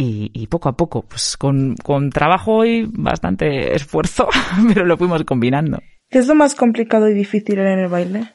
Y, 0.00 0.30
y 0.32 0.46
poco 0.46 0.68
a 0.68 0.76
poco, 0.76 1.02
pues 1.02 1.36
con, 1.36 1.74
con 1.82 2.10
trabajo 2.10 2.64
y 2.64 2.88
bastante 2.88 3.74
esfuerzo, 3.74 4.28
pero 4.68 4.84
lo 4.84 4.96
fuimos 4.96 5.24
combinando. 5.24 5.80
¿Qué 6.08 6.18
es 6.18 6.28
lo 6.28 6.36
más 6.36 6.54
complicado 6.54 7.08
y 7.08 7.14
difícil 7.14 7.58
en 7.58 7.80
el 7.80 7.88
baile? 7.88 8.32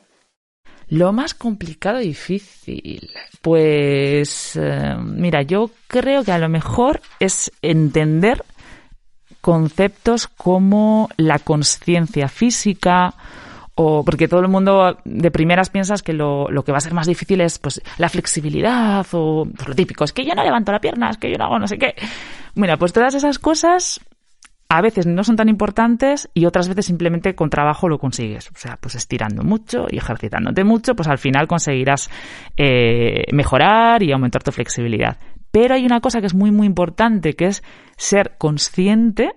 Lo 0.90 1.12
más 1.12 1.34
complicado 1.34 2.02
y 2.02 2.08
difícil. 2.10 3.10
Pues, 3.42 4.56
eh, 4.62 4.96
mira, 5.04 5.42
yo 5.42 5.72
creo 5.88 6.24
que 6.24 6.32
a 6.32 6.38
lo 6.38 6.50
mejor 6.50 7.02
es 7.20 7.52
entender 7.62 8.44
conceptos 9.44 10.28
como 10.28 11.10
la 11.18 11.38
conciencia 11.38 12.30
física 12.30 13.14
o 13.76 14.06
porque 14.06 14.30
todo 14.30 14.40
el 14.40 14.48
mundo 14.48 15.00
de 15.04 15.32
primeras 15.32 15.70
piensas 15.70 16.02
que 16.02 16.14
lo, 16.14 16.50
lo, 16.50 16.64
que 16.64 16.72
va 16.72 16.78
a 16.78 16.82
ser 16.82 16.94
más 16.94 17.08
difícil 17.08 17.42
es 17.42 17.60
pues 17.60 17.82
la 17.98 18.08
flexibilidad 18.08 19.06
o 19.12 19.46
pues, 19.54 19.68
lo 19.68 19.76
típico, 19.76 20.06
es 20.06 20.14
que 20.14 20.24
yo 20.24 20.34
no 20.34 20.46
levanto 20.46 20.72
la 20.72 20.80
pierna, 20.80 21.10
es 21.10 21.18
que 21.18 21.30
yo 21.30 21.38
no 21.38 21.44
hago 21.44 21.60
no 21.60 21.68
sé 21.68 21.78
qué. 21.78 21.94
Mira, 22.56 22.78
pues 22.78 22.94
todas 22.94 23.16
esas 23.16 23.38
cosas 23.38 24.00
a 24.70 24.82
veces 24.82 25.08
no 25.08 25.26
son 25.26 25.36
tan 25.36 25.50
importantes 25.50 26.30
y 26.34 26.46
otras 26.46 26.70
veces 26.70 26.86
simplemente 26.86 27.36
con 27.36 27.50
trabajo 27.50 27.90
lo 27.90 28.00
consigues. 28.00 28.50
O 28.50 28.56
sea, 28.56 28.78
pues 28.80 28.96
estirando 28.96 29.44
mucho 29.44 29.88
y 29.90 29.98
ejercitándote 29.98 30.64
mucho, 30.64 30.96
pues 30.96 31.10
al 31.10 31.18
final 31.18 31.48
conseguirás 31.48 32.10
eh, 32.56 33.26
mejorar 33.34 34.04
y 34.04 34.14
aumentar 34.14 34.42
tu 34.42 34.54
flexibilidad. 34.54 35.18
Pero 35.54 35.76
hay 35.76 35.86
una 35.86 36.02
cosa 36.02 36.20
que 36.20 36.26
es 36.26 36.34
muy, 36.34 36.50
muy 36.50 36.66
importante, 36.66 37.36
que 37.36 37.46
es 37.46 37.62
ser 37.96 38.38
consciente 38.40 39.36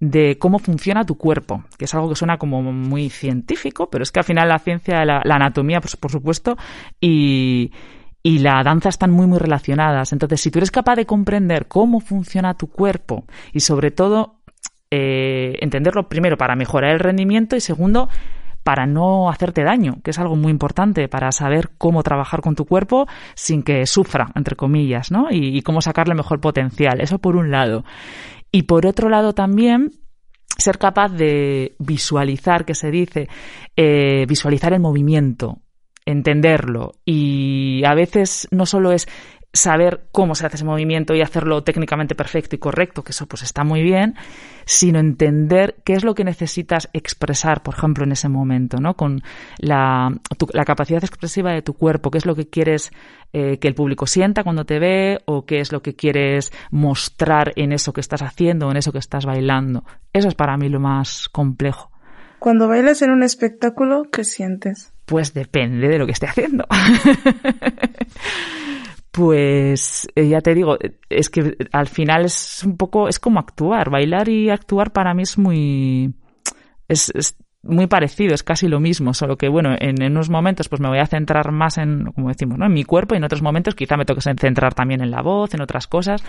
de 0.00 0.36
cómo 0.38 0.58
funciona 0.58 1.06
tu 1.06 1.16
cuerpo, 1.16 1.64
que 1.78 1.86
es 1.86 1.94
algo 1.94 2.10
que 2.10 2.14
suena 2.14 2.36
como 2.36 2.60
muy 2.60 3.08
científico, 3.08 3.88
pero 3.88 4.02
es 4.02 4.12
que 4.12 4.20
al 4.20 4.26
final 4.26 4.50
la 4.50 4.58
ciencia, 4.58 5.02
la, 5.06 5.22
anatomía, 5.24 5.80
pues, 5.80 5.96
por 5.96 6.10
supuesto, 6.10 6.58
y, 7.00 7.72
y 8.22 8.40
la 8.40 8.62
danza 8.62 8.90
están 8.90 9.10
muy, 9.12 9.26
muy 9.26 9.38
relacionadas. 9.38 10.12
Entonces, 10.12 10.42
si 10.42 10.50
tú 10.50 10.58
eres 10.58 10.70
capaz 10.70 10.96
de 10.96 11.06
comprender 11.06 11.68
cómo 11.68 12.00
funciona 12.00 12.52
tu 12.52 12.66
cuerpo 12.66 13.24
y 13.54 13.60
sobre 13.60 13.90
todo 13.90 14.40
eh, 14.90 15.54
entenderlo 15.62 16.10
primero 16.10 16.36
para 16.36 16.54
mejorar 16.54 16.92
el 16.92 17.00
rendimiento 17.00 17.56
y 17.56 17.60
segundo 17.60 18.10
para 18.66 18.84
no 18.84 19.30
hacerte 19.30 19.62
daño, 19.62 19.98
que 20.02 20.10
es 20.10 20.18
algo 20.18 20.34
muy 20.34 20.50
importante 20.50 21.06
para 21.06 21.30
saber 21.30 21.70
cómo 21.78 22.02
trabajar 22.02 22.40
con 22.40 22.56
tu 22.56 22.64
cuerpo 22.64 23.06
sin 23.36 23.62
que 23.62 23.86
sufra, 23.86 24.32
entre 24.34 24.56
comillas, 24.56 25.12
¿no? 25.12 25.28
Y, 25.30 25.62
cómo 25.62 25.80
sacarle 25.80 26.16
mejor 26.16 26.40
potencial. 26.40 27.00
Eso 27.00 27.20
por 27.20 27.36
un 27.36 27.52
lado. 27.52 27.84
Y 28.50 28.64
por 28.64 28.84
otro 28.84 29.08
lado 29.08 29.34
también 29.34 29.92
ser 30.58 30.78
capaz 30.78 31.12
de 31.12 31.76
visualizar, 31.78 32.64
que 32.64 32.74
se 32.74 32.90
dice, 32.90 33.28
eh, 33.76 34.26
visualizar 34.26 34.72
el 34.72 34.80
movimiento, 34.80 35.60
entenderlo. 36.04 36.94
Y 37.04 37.84
a 37.84 37.94
veces 37.94 38.48
no 38.50 38.66
solo 38.66 38.90
es 38.90 39.06
saber 39.56 40.06
cómo 40.12 40.34
se 40.34 40.46
hace 40.46 40.56
ese 40.56 40.64
movimiento 40.64 41.14
y 41.14 41.22
hacerlo 41.22 41.62
técnicamente 41.62 42.14
perfecto 42.14 42.54
y 42.54 42.58
correcto, 42.58 43.02
que 43.02 43.12
eso 43.12 43.26
pues 43.26 43.42
está 43.42 43.64
muy 43.64 43.82
bien, 43.82 44.14
sino 44.64 44.98
entender 44.98 45.76
qué 45.84 45.94
es 45.94 46.04
lo 46.04 46.14
que 46.14 46.24
necesitas 46.24 46.88
expresar, 46.92 47.62
por 47.62 47.74
ejemplo, 47.74 48.04
en 48.04 48.12
ese 48.12 48.28
momento, 48.28 48.78
¿no? 48.78 48.94
Con 48.94 49.22
la, 49.58 50.12
la 50.52 50.64
capacidad 50.64 51.02
expresiva 51.02 51.52
de 51.52 51.62
tu 51.62 51.74
cuerpo, 51.74 52.10
qué 52.10 52.18
es 52.18 52.26
lo 52.26 52.34
que 52.34 52.48
quieres 52.48 52.92
eh, 53.32 53.58
que 53.58 53.68
el 53.68 53.74
público 53.74 54.06
sienta 54.06 54.44
cuando 54.44 54.64
te 54.64 54.78
ve 54.78 55.18
o 55.26 55.44
qué 55.44 55.60
es 55.60 55.72
lo 55.72 55.82
que 55.82 55.94
quieres 55.94 56.52
mostrar 56.70 57.52
en 57.56 57.72
eso 57.72 57.92
que 57.92 58.00
estás 58.00 58.22
haciendo, 58.22 58.70
en 58.70 58.76
eso 58.76 58.92
que 58.92 58.98
estás 58.98 59.26
bailando. 59.26 59.84
Eso 60.12 60.28
es 60.28 60.34
para 60.34 60.56
mí 60.56 60.68
lo 60.68 60.80
más 60.80 61.28
complejo. 61.28 61.90
Cuando 62.38 62.68
bailas 62.68 63.02
en 63.02 63.10
un 63.10 63.22
espectáculo, 63.22 64.04
¿qué 64.12 64.24
sientes? 64.24 64.92
Pues 65.04 65.34
depende 65.34 65.88
de 65.88 65.98
lo 65.98 66.06
que 66.06 66.12
esté 66.12 66.26
haciendo. 66.26 66.66
Pues 69.16 70.06
eh, 70.14 70.28
ya 70.28 70.42
te 70.42 70.52
digo, 70.52 70.76
es 71.08 71.30
que 71.30 71.56
al 71.72 71.86
final 71.86 72.26
es 72.26 72.62
un 72.64 72.76
poco, 72.76 73.08
es 73.08 73.18
como 73.18 73.40
actuar. 73.40 73.88
Bailar 73.88 74.28
y 74.28 74.50
actuar 74.50 74.92
para 74.92 75.14
mí 75.14 75.22
es 75.22 75.38
muy, 75.38 76.12
es, 76.86 77.34
muy 77.62 77.86
parecido, 77.86 78.34
es 78.34 78.42
casi 78.42 78.68
lo 78.68 78.78
mismo, 78.78 79.14
solo 79.14 79.38
que 79.38 79.48
bueno, 79.48 79.74
en, 79.80 80.02
unos 80.02 80.28
momentos 80.28 80.68
pues 80.68 80.82
me 80.82 80.88
voy 80.88 80.98
a 80.98 81.06
centrar 81.06 81.50
más 81.50 81.78
en, 81.78 82.12
como 82.12 82.28
decimos, 82.28 82.58
¿no? 82.58 82.66
en 82.66 82.74
mi 82.74 82.84
cuerpo 82.84 83.14
y 83.14 83.16
en 83.16 83.24
otros 83.24 83.40
momentos 83.40 83.74
quizá 83.74 83.96
me 83.96 84.04
toque 84.04 84.20
centrar 84.20 84.74
también 84.74 85.00
en 85.00 85.10
la 85.10 85.22
voz, 85.22 85.54
en 85.54 85.62
otras 85.62 85.86
cosas 85.86 86.22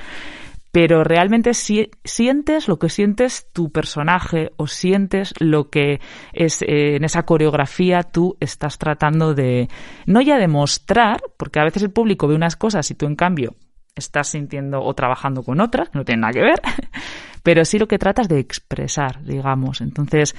pero 0.71 1.03
realmente 1.03 1.53
si, 1.53 1.89
sientes 2.03 2.67
lo 2.67 2.77
que 2.77 2.89
sientes 2.89 3.47
tu 3.53 3.71
personaje 3.71 4.51
o 4.57 4.67
sientes 4.67 5.33
lo 5.39 5.69
que 5.69 5.99
es 6.33 6.61
eh, 6.61 6.95
en 6.95 7.03
esa 7.03 7.23
coreografía 7.23 8.03
tú 8.03 8.37
estás 8.39 8.77
tratando 8.77 9.33
de 9.33 9.69
no 10.05 10.21
ya 10.21 10.37
demostrar, 10.37 11.21
porque 11.37 11.59
a 11.59 11.63
veces 11.63 11.83
el 11.83 11.91
público 11.91 12.27
ve 12.27 12.35
unas 12.35 12.55
cosas 12.55 12.89
y 12.91 12.95
tú 12.95 13.05
en 13.05 13.15
cambio 13.15 13.55
estás 13.95 14.29
sintiendo 14.29 14.81
o 14.83 14.93
trabajando 14.93 15.43
con 15.43 15.59
otras, 15.59 15.89
que 15.89 15.97
no 15.97 16.05
tienen 16.05 16.21
nada 16.21 16.33
que 16.33 16.43
ver, 16.43 16.61
pero 17.43 17.65
sí 17.65 17.79
lo 17.79 17.87
que 17.87 17.97
tratas 17.97 18.27
de 18.27 18.39
expresar, 18.39 19.23
digamos. 19.23 19.81
Entonces, 19.81 20.35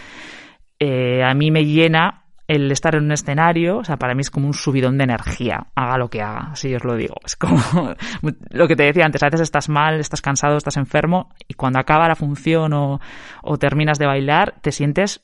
eh, 0.78 1.22
a 1.24 1.34
mí 1.34 1.50
me 1.50 1.64
llena 1.64 2.27
el 2.48 2.72
estar 2.72 2.94
en 2.94 3.04
un 3.04 3.12
escenario, 3.12 3.78
o 3.78 3.84
sea, 3.84 3.98
para 3.98 4.14
mí 4.14 4.22
es 4.22 4.30
como 4.30 4.46
un 4.46 4.54
subidón 4.54 4.96
de 4.96 5.04
energía, 5.04 5.66
haga 5.74 5.98
lo 5.98 6.08
que 6.08 6.22
haga, 6.22 6.48
así 6.52 6.74
os 6.74 6.82
lo 6.82 6.96
digo. 6.96 7.16
Es 7.24 7.36
como 7.36 7.60
lo 8.50 8.66
que 8.66 8.74
te 8.74 8.84
decía 8.84 9.04
antes, 9.04 9.22
a 9.22 9.26
veces 9.26 9.42
estás 9.42 9.68
mal, 9.68 10.00
estás 10.00 10.22
cansado, 10.22 10.56
estás 10.56 10.78
enfermo 10.78 11.28
y 11.46 11.54
cuando 11.54 11.78
acaba 11.78 12.08
la 12.08 12.16
función 12.16 12.72
o, 12.72 12.98
terminas 13.60 13.98
de 13.98 14.06
bailar, 14.06 14.54
te 14.62 14.72
sientes 14.72 15.20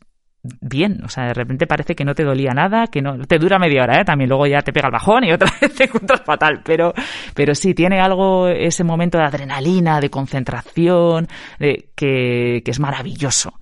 bien, 0.61 1.03
o 1.03 1.09
sea, 1.09 1.29
de 1.29 1.33
repente 1.33 1.67
parece 1.67 1.95
que 1.95 2.05
no 2.05 2.15
te 2.15 2.25
dolía 2.25 2.51
nada, 2.51 2.89
que 2.89 3.01
no 3.01 3.17
te 3.25 3.39
dura 3.39 3.59
media 3.59 3.85
hora, 3.85 4.03
¿eh? 4.03 4.05
también 4.05 4.29
luego 4.29 4.47
ya 4.47 4.61
te 4.61 4.75
pega 4.75 4.89
el 4.89 4.93
bajón 4.93 5.25
y 5.25 5.33
otra 5.33 5.51
vez 5.63 5.75
te 5.75 5.85
encuentras 5.85 6.21
fatal, 6.21 6.61
pero 6.63 6.93
pero 7.33 7.55
sí 7.55 7.73
tiene 7.73 8.01
algo 8.01 8.49
ese 8.49 8.85
momento 8.85 9.17
de 9.17 9.25
adrenalina, 9.25 9.99
de 9.99 10.11
concentración, 10.11 11.27
de 11.59 11.89
que, 11.97 12.61
que 12.63 12.71
es 12.71 12.81
maravilloso. 12.81 13.59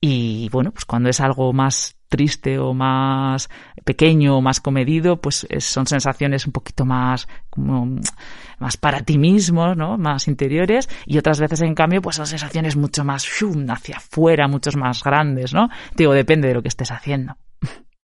Y 0.00 0.48
bueno, 0.50 0.72
pues 0.72 0.86
cuando 0.86 1.10
es 1.10 1.20
algo 1.20 1.52
más 1.52 1.94
triste 2.12 2.58
o 2.58 2.74
más 2.74 3.48
pequeño 3.84 4.36
o 4.36 4.42
más 4.42 4.60
comedido, 4.60 5.16
pues 5.16 5.46
son 5.60 5.86
sensaciones 5.86 6.46
un 6.46 6.52
poquito 6.52 6.84
más 6.84 7.26
como 7.48 7.98
más 8.58 8.76
para 8.76 9.00
ti 9.00 9.16
mismo, 9.16 9.74
¿no? 9.74 9.96
Más 9.96 10.28
interiores 10.28 10.88
y 11.06 11.16
otras 11.16 11.40
veces 11.40 11.62
en 11.62 11.74
cambio 11.74 12.02
pues 12.02 12.16
son 12.16 12.26
sensaciones 12.26 12.76
mucho 12.76 13.02
más 13.02 13.26
hacia 13.70 13.96
afuera, 13.96 14.46
muchos 14.46 14.76
más 14.76 15.02
grandes, 15.02 15.54
¿no? 15.54 15.70
Digo, 15.96 16.12
depende 16.12 16.48
de 16.48 16.54
lo 16.54 16.62
que 16.62 16.68
estés 16.68 16.90
haciendo. 16.90 17.36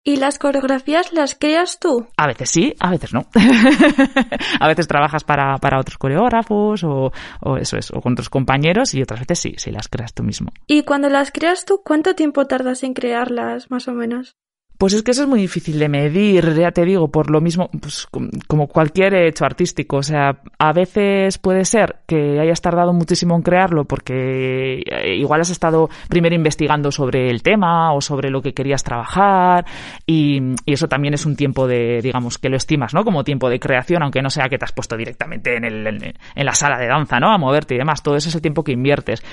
¿Y 0.07 0.17
las 0.17 0.37
coreografías 0.37 1.13
las 1.13 1.33
creas 1.33 1.79
tú? 1.79 2.05
A 2.15 2.27
veces 2.27 2.51
sí, 2.51 2.75
a 2.79 2.91
veces 2.91 3.11
no. 3.11 3.25
a 4.59 4.67
veces 4.67 4.87
trabajas 4.87 5.23
para, 5.23 5.57
para 5.57 5.79
otros 5.79 5.97
coreógrafos 5.97 6.83
o, 6.83 7.11
o, 7.41 7.57
eso 7.57 7.75
es, 7.75 7.89
o 7.89 8.01
con 8.01 8.13
otros 8.13 8.29
compañeros 8.29 8.93
y 8.93 9.01
otras 9.01 9.21
veces 9.21 9.39
sí, 9.39 9.55
sí 9.57 9.71
las 9.71 9.87
creas 9.87 10.13
tú 10.13 10.21
mismo. 10.21 10.51
¿Y 10.67 10.83
cuando 10.83 11.09
las 11.09 11.31
creas 11.31 11.65
tú, 11.65 11.81
cuánto 11.83 12.13
tiempo 12.13 12.45
tardas 12.45 12.83
en 12.83 12.93
crearlas, 12.93 13.71
más 13.71 13.87
o 13.87 13.93
menos? 13.93 14.35
Pues 14.77 14.93
es 14.93 15.03
que 15.03 15.11
eso 15.11 15.23
es 15.23 15.27
muy 15.29 15.39
difícil 15.39 15.79
de 15.79 15.87
medir, 15.87 16.53
ya 16.53 16.71
te 16.71 16.83
digo, 16.83 17.09
por 17.09 17.29
lo 17.29 17.39
mismo, 17.39 17.69
pues 17.79 18.07
como 18.47 18.67
cualquier 18.67 19.13
hecho 19.15 19.45
artístico. 19.45 19.97
O 19.97 20.03
sea, 20.03 20.41
a 20.57 20.73
veces 20.73 21.37
puede 21.37 21.63
ser 21.63 21.97
que 22.05 22.39
hayas 22.39 22.61
tardado 22.61 22.91
muchísimo 22.91 23.35
en 23.35 23.41
crearlo 23.41 23.85
porque 23.85 24.83
eh, 24.85 25.15
igual 25.15 25.41
has 25.41 25.49
estado 25.49 25.89
primero 26.09 26.35
investigando 26.35 26.91
sobre 26.91 27.29
el 27.29 27.41
tema 27.41 27.93
o 27.93 28.01
sobre 28.01 28.29
lo 28.29 28.41
que 28.41 28.53
querías 28.53 28.83
trabajar 28.83 29.65
y, 30.05 30.55
eso 30.65 30.89
también 30.89 31.13
es 31.13 31.25
un 31.25 31.37
tiempo 31.37 31.67
de, 31.67 32.01
digamos, 32.01 32.37
que 32.37 32.49
lo 32.49 32.57
estimas, 32.57 32.93
¿no? 32.93 33.05
Como 33.05 33.23
tiempo 33.23 33.49
de 33.49 33.59
creación, 33.59 34.03
aunque 34.03 34.21
no 34.21 34.29
sea 34.29 34.49
que 34.49 34.57
te 34.57 34.65
has 34.65 34.73
puesto 34.73 34.97
directamente 34.97 35.55
en, 35.55 35.63
el, 35.63 35.87
en, 35.87 36.45
la 36.45 36.53
sala 36.53 36.77
de 36.77 36.87
danza, 36.87 37.19
¿no? 37.19 37.31
A 37.31 37.37
moverte 37.37 37.75
y 37.75 37.77
demás. 37.77 38.03
Todo 38.03 38.17
eso 38.17 38.27
es 38.27 38.35
el 38.35 38.41
tiempo 38.41 38.63
que 38.63 38.73
inviertes. 38.73 39.23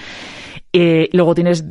Eh, 0.73 1.09
luego 1.13 1.35
tienes 1.35 1.65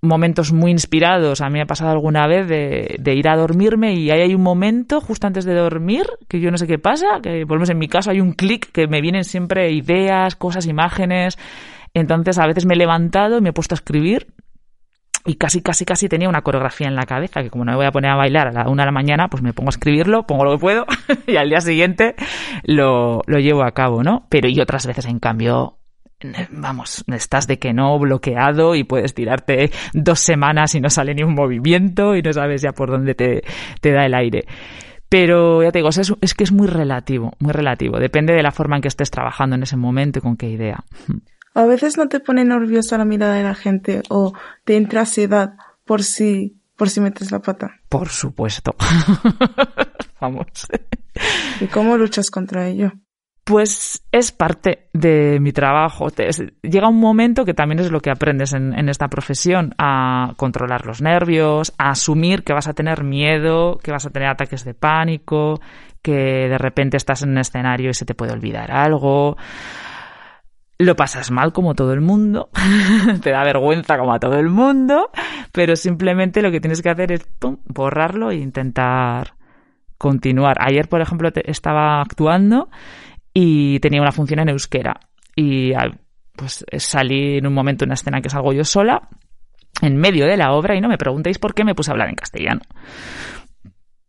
momentos 0.00 0.52
muy 0.52 0.70
inspirados. 0.70 1.40
A 1.40 1.46
mí 1.46 1.54
me 1.54 1.62
ha 1.62 1.66
pasado 1.66 1.90
alguna 1.90 2.26
vez 2.26 2.46
de, 2.48 3.14
ir 3.14 3.28
a 3.28 3.36
dormirme 3.36 3.94
y 3.94 4.10
ahí 4.10 4.20
hay 4.20 4.34
un 4.34 4.42
momento 4.42 5.00
justo 5.00 5.26
antes 5.26 5.44
de 5.44 5.54
dormir 5.54 6.06
que 6.28 6.40
yo 6.40 6.50
no 6.50 6.58
sé 6.58 6.66
qué 6.66 6.78
pasa, 6.78 7.20
que 7.22 7.46
por 7.46 7.58
lo 7.58 7.68
en 7.68 7.78
mi 7.78 7.88
caso 7.88 8.10
hay 8.10 8.20
un 8.20 8.32
clic 8.32 8.70
que 8.70 8.86
me 8.86 9.00
vienen 9.00 9.24
siempre 9.24 9.72
ideas, 9.72 10.36
cosas, 10.36 10.66
imágenes. 10.66 11.38
Entonces 11.94 12.38
a 12.38 12.46
veces 12.46 12.66
me 12.66 12.74
he 12.74 12.78
levantado 12.78 13.38
y 13.38 13.40
me 13.40 13.50
he 13.50 13.52
puesto 13.52 13.74
a 13.74 13.76
escribir 13.76 14.28
y 15.26 15.34
casi, 15.34 15.60
casi, 15.60 15.84
casi 15.84 16.08
tenía 16.08 16.28
una 16.28 16.42
coreografía 16.42 16.86
en 16.86 16.94
la 16.94 17.04
cabeza 17.04 17.42
que 17.42 17.50
como 17.50 17.64
no 17.64 17.72
me 17.72 17.76
voy 17.76 17.86
a 17.86 17.92
poner 17.92 18.10
a 18.10 18.16
bailar 18.16 18.48
a 18.48 18.52
la 18.52 18.68
una 18.68 18.84
de 18.84 18.86
la 18.86 18.92
mañana, 18.92 19.28
pues 19.28 19.42
me 19.42 19.52
pongo 19.52 19.68
a 19.68 19.70
escribirlo, 19.70 20.26
pongo 20.26 20.44
lo 20.44 20.52
que 20.52 20.58
puedo 20.58 20.86
y 21.26 21.36
al 21.36 21.48
día 21.48 21.60
siguiente 21.60 22.14
lo, 22.62 23.22
lo 23.26 23.38
llevo 23.38 23.64
a 23.64 23.72
cabo, 23.72 24.02
¿no? 24.02 24.26
Pero 24.30 24.48
y 24.48 24.60
otras 24.60 24.86
veces 24.86 25.06
en 25.06 25.18
cambio 25.18 25.77
vamos, 26.50 27.04
estás 27.08 27.46
de 27.46 27.58
que 27.58 27.72
no 27.72 27.98
bloqueado 27.98 28.74
y 28.74 28.84
puedes 28.84 29.14
tirarte 29.14 29.70
dos 29.92 30.20
semanas 30.20 30.74
y 30.74 30.80
no 30.80 30.90
sale 30.90 31.14
ni 31.14 31.22
un 31.22 31.34
movimiento 31.34 32.16
y 32.16 32.22
no 32.22 32.32
sabes 32.32 32.62
ya 32.62 32.72
por 32.72 32.90
dónde 32.90 33.14
te, 33.14 33.42
te 33.80 33.92
da 33.92 34.04
el 34.04 34.14
aire. 34.14 34.44
Pero 35.08 35.62
ya 35.62 35.72
te 35.72 35.78
digo, 35.78 35.88
es, 35.88 36.12
es, 36.20 36.34
que 36.34 36.44
es 36.44 36.52
muy 36.52 36.66
relativo, 36.66 37.32
muy 37.38 37.52
relativo. 37.52 37.98
Depende 37.98 38.34
de 38.34 38.42
la 38.42 38.50
forma 38.50 38.76
en 38.76 38.82
que 38.82 38.88
estés 38.88 39.10
trabajando 39.10 39.56
en 39.56 39.62
ese 39.62 39.76
momento 39.76 40.18
y 40.18 40.22
con 40.22 40.36
qué 40.36 40.50
idea. 40.50 40.84
A 41.54 41.64
veces 41.64 41.96
no 41.96 42.08
te 42.08 42.20
pone 42.20 42.44
nerviosa 42.44 42.98
la 42.98 43.04
mirada 43.04 43.34
de 43.34 43.42
la 43.42 43.54
gente 43.54 44.02
o 44.10 44.34
te 44.64 44.76
entra 44.76 45.00
ansiedad 45.00 45.54
por 45.84 46.02
si, 46.02 46.60
por 46.76 46.90
si 46.90 47.00
metes 47.00 47.32
la 47.32 47.40
pata. 47.40 47.80
Por 47.88 48.08
supuesto. 48.08 48.74
Vamos. 50.20 50.46
¿Y 51.60 51.66
cómo 51.66 51.96
luchas 51.96 52.30
contra 52.30 52.68
ello? 52.68 52.92
Pues 53.48 54.06
es 54.12 54.30
parte 54.30 54.90
de 54.92 55.40
mi 55.40 55.52
trabajo. 55.52 56.08
llega 56.60 56.86
un 56.86 57.00
momento 57.00 57.46
que 57.46 57.54
también 57.54 57.78
es 57.78 57.90
lo 57.90 58.00
que 58.00 58.10
aprendes 58.10 58.52
en, 58.52 58.90
esta 58.90 59.08
profesión, 59.08 59.74
a 59.78 60.34
controlar 60.36 60.84
los 60.84 61.00
nervios, 61.00 61.72
a 61.78 61.92
asumir 61.92 62.44
que 62.44 62.52
vas 62.52 62.68
a 62.68 62.74
tener 62.74 63.04
miedo, 63.04 63.78
que 63.82 63.90
vas 63.90 64.04
a 64.04 64.10
tener 64.10 64.28
ataques 64.28 64.66
de 64.66 64.74
pánico, 64.74 65.62
que 66.02 66.12
de 66.12 66.58
repente 66.58 66.98
estás 66.98 67.22
en 67.22 67.30
un 67.30 67.38
escenario 67.38 67.88
y 67.88 67.94
se 67.94 68.04
te 68.04 68.14
puede 68.14 68.32
olvidar 68.32 68.70
algo. 68.70 69.38
Lo 70.76 70.94
pasas 70.94 71.30
mal 71.30 71.54
como 71.54 71.74
todo 71.74 71.94
el 71.94 72.02
mundo, 72.02 72.50
te 73.22 73.30
da 73.30 73.44
vergüenza 73.44 73.96
como 73.96 74.12
a 74.12 74.20
todo 74.20 74.38
el 74.38 74.50
mundo, 74.50 75.10
pero 75.52 75.74
simplemente 75.74 76.42
lo 76.42 76.50
que 76.50 76.60
tienes 76.60 76.82
que 76.82 76.90
hacer 76.90 77.12
es 77.12 77.26
borrarlo 77.64 78.30
e 78.30 78.36
intentar 78.36 79.38
continuar. 79.96 80.58
Ayer, 80.60 80.86
por 80.86 81.00
ejemplo, 81.00 81.30
estaba 81.46 82.02
actuando 82.02 82.68
y 83.40 83.78
tenía 83.78 84.02
una 84.02 84.10
función 84.10 84.40
en 84.40 84.48
euskera. 84.48 84.98
Y 85.36 85.72
pues 86.34 86.64
salí 86.78 87.38
en 87.38 87.46
un 87.46 87.54
momento 87.54 87.84
en 87.84 87.90
una 87.90 87.94
escena 87.94 88.20
que 88.20 88.28
salgo 88.28 88.52
yo 88.52 88.64
sola, 88.64 89.08
en 89.80 89.96
medio 89.96 90.26
de 90.26 90.36
la 90.36 90.52
obra, 90.54 90.74
y 90.74 90.80
no 90.80 90.88
me 90.88 90.98
preguntéis 90.98 91.38
por 91.38 91.54
qué 91.54 91.62
me 91.62 91.76
puse 91.76 91.90
a 91.90 91.92
hablar 91.92 92.08
en 92.08 92.16
castellano. 92.16 92.62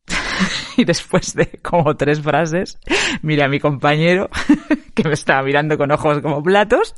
y 0.78 0.84
después 0.84 1.36
de 1.36 1.60
como 1.62 1.96
tres 1.96 2.22
frases, 2.22 2.80
miré 3.22 3.44
a 3.44 3.48
mi 3.48 3.60
compañero, 3.60 4.32
que 4.96 5.04
me 5.04 5.13
estaba 5.13 5.44
mirando 5.44 5.78
con 5.78 5.92
ojos 5.92 6.22
como 6.22 6.42
platos, 6.42 6.96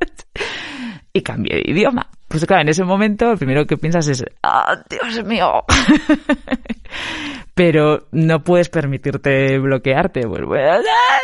y 1.11 1.23
cambié 1.23 1.57
de 1.57 1.69
idioma. 1.69 2.09
Pues 2.31 2.45
claro, 2.45 2.61
en 2.61 2.69
ese 2.69 2.85
momento 2.85 3.31
lo 3.31 3.37
primero 3.37 3.65
que 3.65 3.75
piensas 3.75 4.07
es, 4.07 4.23
¡ah, 4.41 4.81
Dios 4.89 5.25
mío! 5.25 5.65
Pero 7.53 8.07
no 8.13 8.41
puedes 8.41 8.69
permitirte 8.69 9.59
bloquearte. 9.59 10.21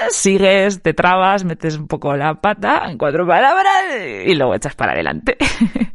Sigues, 0.10 0.82
te 0.82 0.94
trabas, 0.94 1.46
metes 1.46 1.78
un 1.78 1.88
poco 1.88 2.14
la 2.18 2.36
pata 2.36 2.92
en 2.92 2.98
cuatro 2.98 3.26
palabras 3.26 3.86
y 4.26 4.36
luego 4.36 4.54
echas 4.54 4.76
para 4.76 4.92
adelante. 4.92 5.38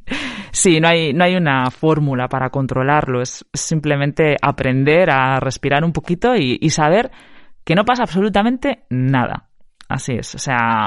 sí, 0.50 0.80
no 0.80 0.88
hay, 0.88 1.12
no 1.12 1.24
hay 1.24 1.36
una 1.36 1.70
fórmula 1.70 2.28
para 2.28 2.48
controlarlo. 2.48 3.20
Es 3.20 3.44
simplemente 3.52 4.36
aprender 4.40 5.10
a 5.10 5.38
respirar 5.40 5.84
un 5.84 5.92
poquito 5.92 6.34
y 6.34 6.70
saber 6.70 7.10
que 7.64 7.74
no 7.74 7.84
pasa 7.84 8.04
absolutamente 8.04 8.84
nada. 8.88 9.50
Así 9.88 10.14
es. 10.14 10.34
O 10.34 10.38
sea, 10.38 10.86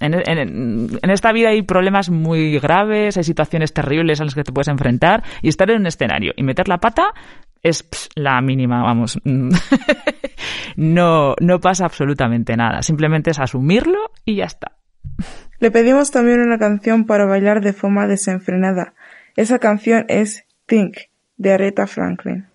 en, 0.00 1.00
esta 1.02 1.32
vida 1.32 1.50
hay 1.50 1.62
problemas 1.62 2.10
muy 2.10 2.58
graves, 2.58 3.16
hay 3.16 3.24
situaciones 3.24 3.72
terribles 3.72 4.20
a 4.20 4.24
las 4.24 4.34
que 4.34 4.44
te 4.44 4.52
puedes 4.52 4.68
enfrentar 4.68 5.22
y 5.42 5.48
estar 5.48 5.70
en 5.70 5.80
un 5.80 5.86
escenario 5.86 6.32
y 6.36 6.42
meter 6.42 6.68
la 6.68 6.78
pata 6.78 7.12
es 7.62 7.86
la 8.14 8.40
mínima, 8.40 8.82
vamos. 8.82 9.20
no, 10.76 11.34
no 11.40 11.60
pasa 11.60 11.84
absolutamente 11.84 12.56
nada. 12.56 12.82
Simplemente 12.82 13.30
es 13.30 13.38
asumirlo 13.38 14.12
y 14.24 14.36
ya 14.36 14.44
está. 14.44 14.72
Le 15.58 15.70
pedimos 15.70 16.10
también 16.10 16.40
una 16.40 16.58
canción 16.58 17.04
para 17.04 17.26
bailar 17.26 17.60
de 17.60 17.74
forma 17.74 18.06
desenfrenada. 18.06 18.94
Esa 19.36 19.58
canción 19.58 20.06
es 20.08 20.44
Think, 20.66 20.96
de 21.36 21.52
Aretha 21.52 21.86
Franklin. 21.86 22.46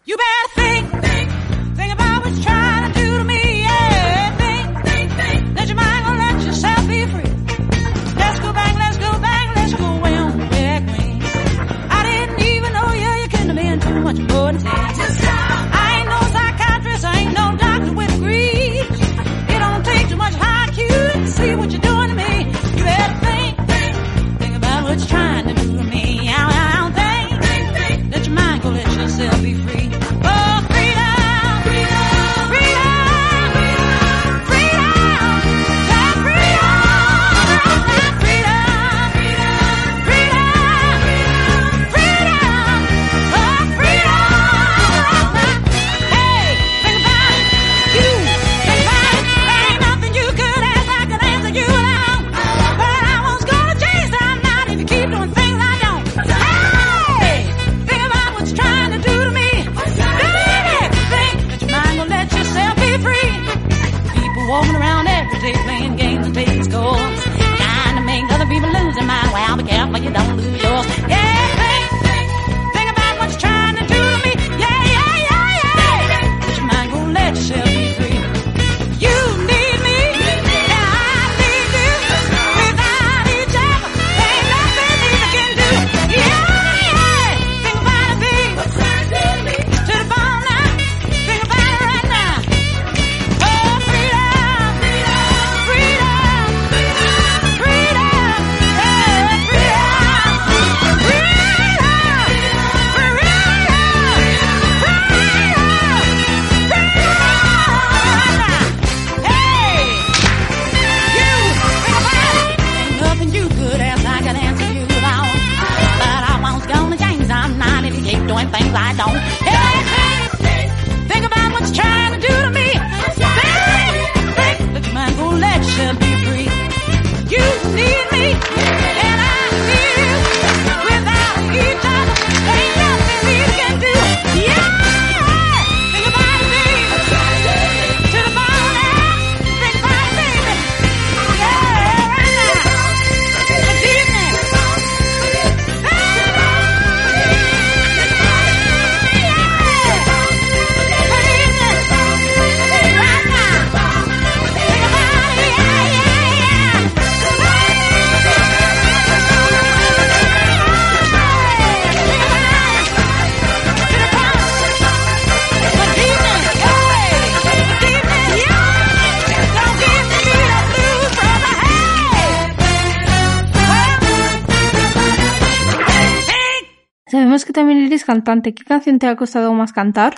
¿Qué 178.42 178.64
canción 178.64 179.00
te 179.00 179.08
ha 179.08 179.16
costado 179.16 179.54
más 179.54 179.74
cantar? 179.74 180.16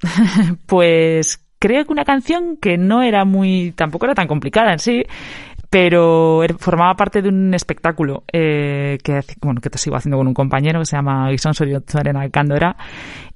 pues 0.66 1.44
creo 1.58 1.84
que 1.84 1.92
una 1.92 2.04
canción 2.04 2.56
que 2.58 2.76
no 2.76 3.02
era 3.02 3.24
muy, 3.24 3.72
tampoco 3.74 4.06
era 4.06 4.14
tan 4.14 4.26
complicada 4.26 4.72
en 4.72 4.78
sí, 4.78 5.04
pero 5.70 6.42
formaba 6.58 6.94
parte 6.94 7.22
de 7.22 7.30
un 7.30 7.54
espectáculo 7.54 8.24
eh, 8.32 8.98
que, 9.02 9.20
bueno, 9.40 9.60
que 9.60 9.70
te 9.70 9.78
sigo 9.78 9.96
haciendo 9.96 10.18
con 10.18 10.26
un 10.26 10.34
compañero 10.34 10.80
que 10.80 10.86
se 10.86 10.96
llama 10.96 11.30
Guisón 11.30 11.54
Arena 11.94 12.28
Cándora 12.28 12.76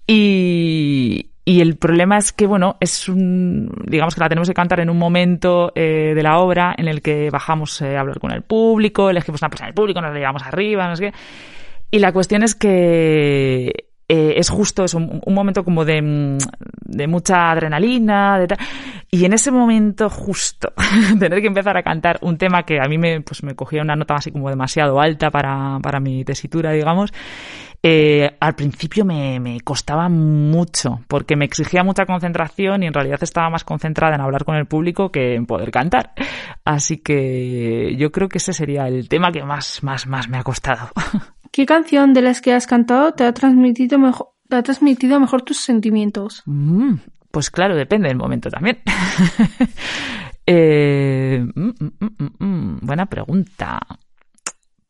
y, 0.07 1.31
y 1.49 1.63
el 1.63 1.77
problema 1.79 2.19
es 2.19 2.35
que, 2.35 2.47
bueno, 2.47 2.77
es 2.79 3.09
un, 3.09 3.73
digamos 3.87 4.15
que 4.15 4.21
la 4.21 4.29
tenemos 4.29 4.49
que 4.49 4.55
cantar 4.55 4.81
en 4.81 4.91
un 4.91 4.99
momento 4.99 5.73
eh, 5.75 6.13
de 6.15 6.23
la 6.23 6.41
obra 6.41 6.75
en 6.77 6.89
el 6.89 7.01
que 7.01 7.31
bajamos 7.31 7.81
eh, 7.81 7.97
a 7.97 8.01
hablar 8.01 8.21
con 8.21 8.33
el 8.33 8.43
público, 8.43 9.09
elegimos 9.09 9.41
una 9.41 9.49
persona 9.49 9.69
del 9.69 9.75
público, 9.75 10.03
nos 10.03 10.13
la 10.13 10.19
llevamos 10.19 10.43
arriba, 10.43 10.87
no 10.87 10.95
sé 10.95 11.05
qué. 11.05 11.13
Y 11.91 11.99
la 11.99 12.13
cuestión 12.13 12.43
es 12.43 12.55
que 12.55 13.89
eh, 14.11 14.35
es 14.39 14.49
justo 14.49 14.85
es 14.85 14.95
un, 14.95 15.21
momento 15.27 15.65
como 15.65 15.85
de, 15.85 16.39
de 16.85 17.07
mucha 17.07 17.51
adrenalina, 17.51 18.39
de 18.39 18.57
y 19.11 19.25
en 19.25 19.33
ese 19.33 19.51
momento 19.51 20.09
justo 20.09 20.73
tener 21.19 21.41
que 21.41 21.47
empezar 21.47 21.77
a 21.77 21.83
cantar 21.83 22.19
un 22.23 22.39
tema 22.39 22.65
que 22.65 22.79
a 22.81 22.89
mí 22.89 22.99
me, 22.99 23.21
pues 23.21 23.43
me 23.43 23.55
cogía 23.55 23.83
una 23.83 23.97
nota 23.97 24.15
así 24.15 24.31
como 24.31 24.49
demasiado 24.49 25.01
alta 25.01 25.31
para, 25.31 25.79
para 25.83 26.01
mi 26.01 26.25
tesitura, 26.25 26.73
digamos, 26.73 27.13
eh, 27.83 28.37
al 28.41 28.55
principio 28.55 29.05
me, 29.05 29.39
me, 29.41 29.61
costaba 29.61 30.09
mucho 30.09 31.01
porque 31.07 31.37
me 31.37 31.45
exigía 31.45 31.85
mucha 31.85 32.07
concentración 32.07 32.83
y 32.83 32.87
en 32.87 32.95
realidad 32.95 33.23
estaba 33.23 33.51
más 33.51 33.65
concentrada 33.65 34.15
en 34.15 34.21
hablar 34.21 34.45
con 34.45 34.57
el 34.57 34.67
público 34.67 35.13
que 35.13 35.35
en 35.35 35.47
poder 35.47 35.71
cantar. 35.71 36.13
Así 36.65 36.99
que 36.99 37.95
yo 37.97 38.11
creo 38.11 38.29
que 38.29 38.39
ese 38.39 38.53
sería 38.53 38.89
el 38.89 39.09
tema 39.09 39.31
que 39.33 39.45
más, 39.45 39.83
más, 39.83 40.07
más 40.07 40.29
me 40.29 40.39
ha 40.39 40.43
costado. 40.43 40.91
¿Qué 41.51 41.67
canción 41.67 42.15
de 42.15 42.23
las 42.23 42.41
que 42.41 42.53
has 42.53 42.67
cantado 42.67 43.13
te 43.13 43.25
ha 43.25 43.33
transmitido 43.33 43.99
mejor, 43.99 44.29
te 44.49 44.57
ha 44.57 44.63
transmitido 44.63 45.19
mejor 45.21 45.43
tus 45.43 45.59
sentimientos? 45.59 46.43
Mm, 46.47 46.95
pues 47.31 47.51
claro, 47.51 47.75
depende 47.77 48.09
del 48.09 48.17
momento 48.17 48.51
también. 48.51 48.79
eh, 50.47 51.45
mm, 51.55 51.71
mm, 52.39 52.79
buena 52.83 53.07
pregunta. 53.07 53.81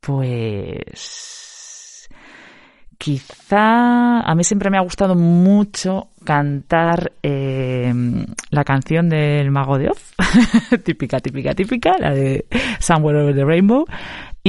Pues 0.00 1.28
quizá 2.98 4.20
a 4.20 4.34
mí 4.34 4.42
siempre 4.42 4.70
me 4.70 4.76
ha 4.76 4.82
gustado 4.82 5.14
mucho 5.14 6.08
cantar 6.24 7.12
eh, 7.22 7.92
la 8.50 8.64
canción 8.64 9.08
del 9.08 9.50
Mago 9.50 9.78
de 9.78 9.88
Oz, 9.90 10.14
típica, 10.84 11.20
típica, 11.20 11.54
típica, 11.54 11.96
la 11.98 12.12
de 12.12 12.46
Somewhere 12.80 13.22
Over 13.22 13.34
the 13.34 13.44
Rainbow, 13.44 13.86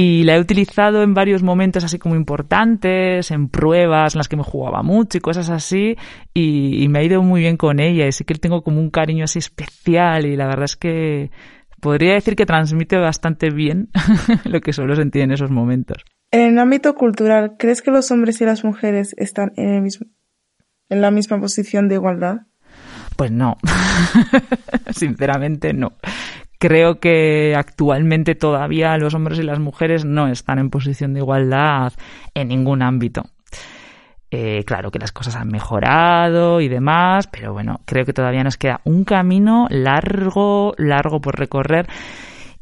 y 0.00 0.24
la 0.24 0.36
he 0.36 0.40
utilizado 0.40 1.02
en 1.02 1.12
varios 1.12 1.42
momentos 1.42 1.84
así 1.84 1.98
como 1.98 2.16
importantes, 2.16 3.30
en 3.30 3.50
pruebas 3.50 4.14
en 4.14 4.20
las 4.20 4.28
que 4.28 4.36
me 4.36 4.42
jugaba 4.42 4.82
mucho 4.82 5.18
y 5.18 5.20
cosas 5.20 5.50
así, 5.50 5.94
y, 6.32 6.88
me 6.88 7.00
ha 7.00 7.02
ido 7.02 7.22
muy 7.22 7.42
bien 7.42 7.58
con 7.58 7.80
ella, 7.80 8.06
y 8.06 8.12
sí 8.12 8.24
que 8.24 8.34
tengo 8.34 8.62
como 8.62 8.80
un 8.80 8.88
cariño 8.88 9.24
así 9.24 9.38
especial, 9.38 10.24
y 10.24 10.36
la 10.36 10.46
verdad 10.46 10.64
es 10.64 10.76
que 10.76 11.30
podría 11.82 12.14
decir 12.14 12.34
que 12.34 12.46
transmite 12.46 12.96
bastante 12.96 13.50
bien 13.50 13.90
lo 14.44 14.62
que 14.62 14.72
suelo 14.72 14.96
sentir 14.96 15.20
en 15.20 15.32
esos 15.32 15.50
momentos. 15.50 16.02
En 16.30 16.52
el 16.52 16.58
ámbito 16.58 16.94
cultural, 16.94 17.56
¿crees 17.58 17.82
que 17.82 17.90
los 17.90 18.10
hombres 18.10 18.40
y 18.40 18.46
las 18.46 18.64
mujeres 18.64 19.14
están 19.18 19.52
en 19.56 19.68
el 19.68 19.82
mismo, 19.82 20.06
en 20.88 21.02
la 21.02 21.10
misma 21.10 21.38
posición 21.38 21.88
de 21.88 21.96
igualdad? 21.96 22.46
Pues 23.16 23.32
no, 23.32 23.58
sinceramente 24.92 25.74
no. 25.74 25.92
Creo 26.60 27.00
que 27.00 27.54
actualmente 27.56 28.34
todavía 28.34 28.98
los 28.98 29.14
hombres 29.14 29.38
y 29.38 29.42
las 29.42 29.58
mujeres 29.58 30.04
no 30.04 30.28
están 30.28 30.58
en 30.58 30.68
posición 30.68 31.14
de 31.14 31.20
igualdad 31.20 31.94
en 32.34 32.48
ningún 32.48 32.82
ámbito. 32.82 33.24
Eh, 34.30 34.62
claro 34.66 34.90
que 34.90 34.98
las 34.98 35.10
cosas 35.10 35.36
han 35.36 35.48
mejorado 35.48 36.60
y 36.60 36.68
demás, 36.68 37.28
pero 37.28 37.54
bueno, 37.54 37.80
creo 37.86 38.04
que 38.04 38.12
todavía 38.12 38.44
nos 38.44 38.58
queda 38.58 38.82
un 38.84 39.04
camino 39.04 39.68
largo, 39.70 40.74
largo 40.76 41.22
por 41.22 41.38
recorrer. 41.38 41.88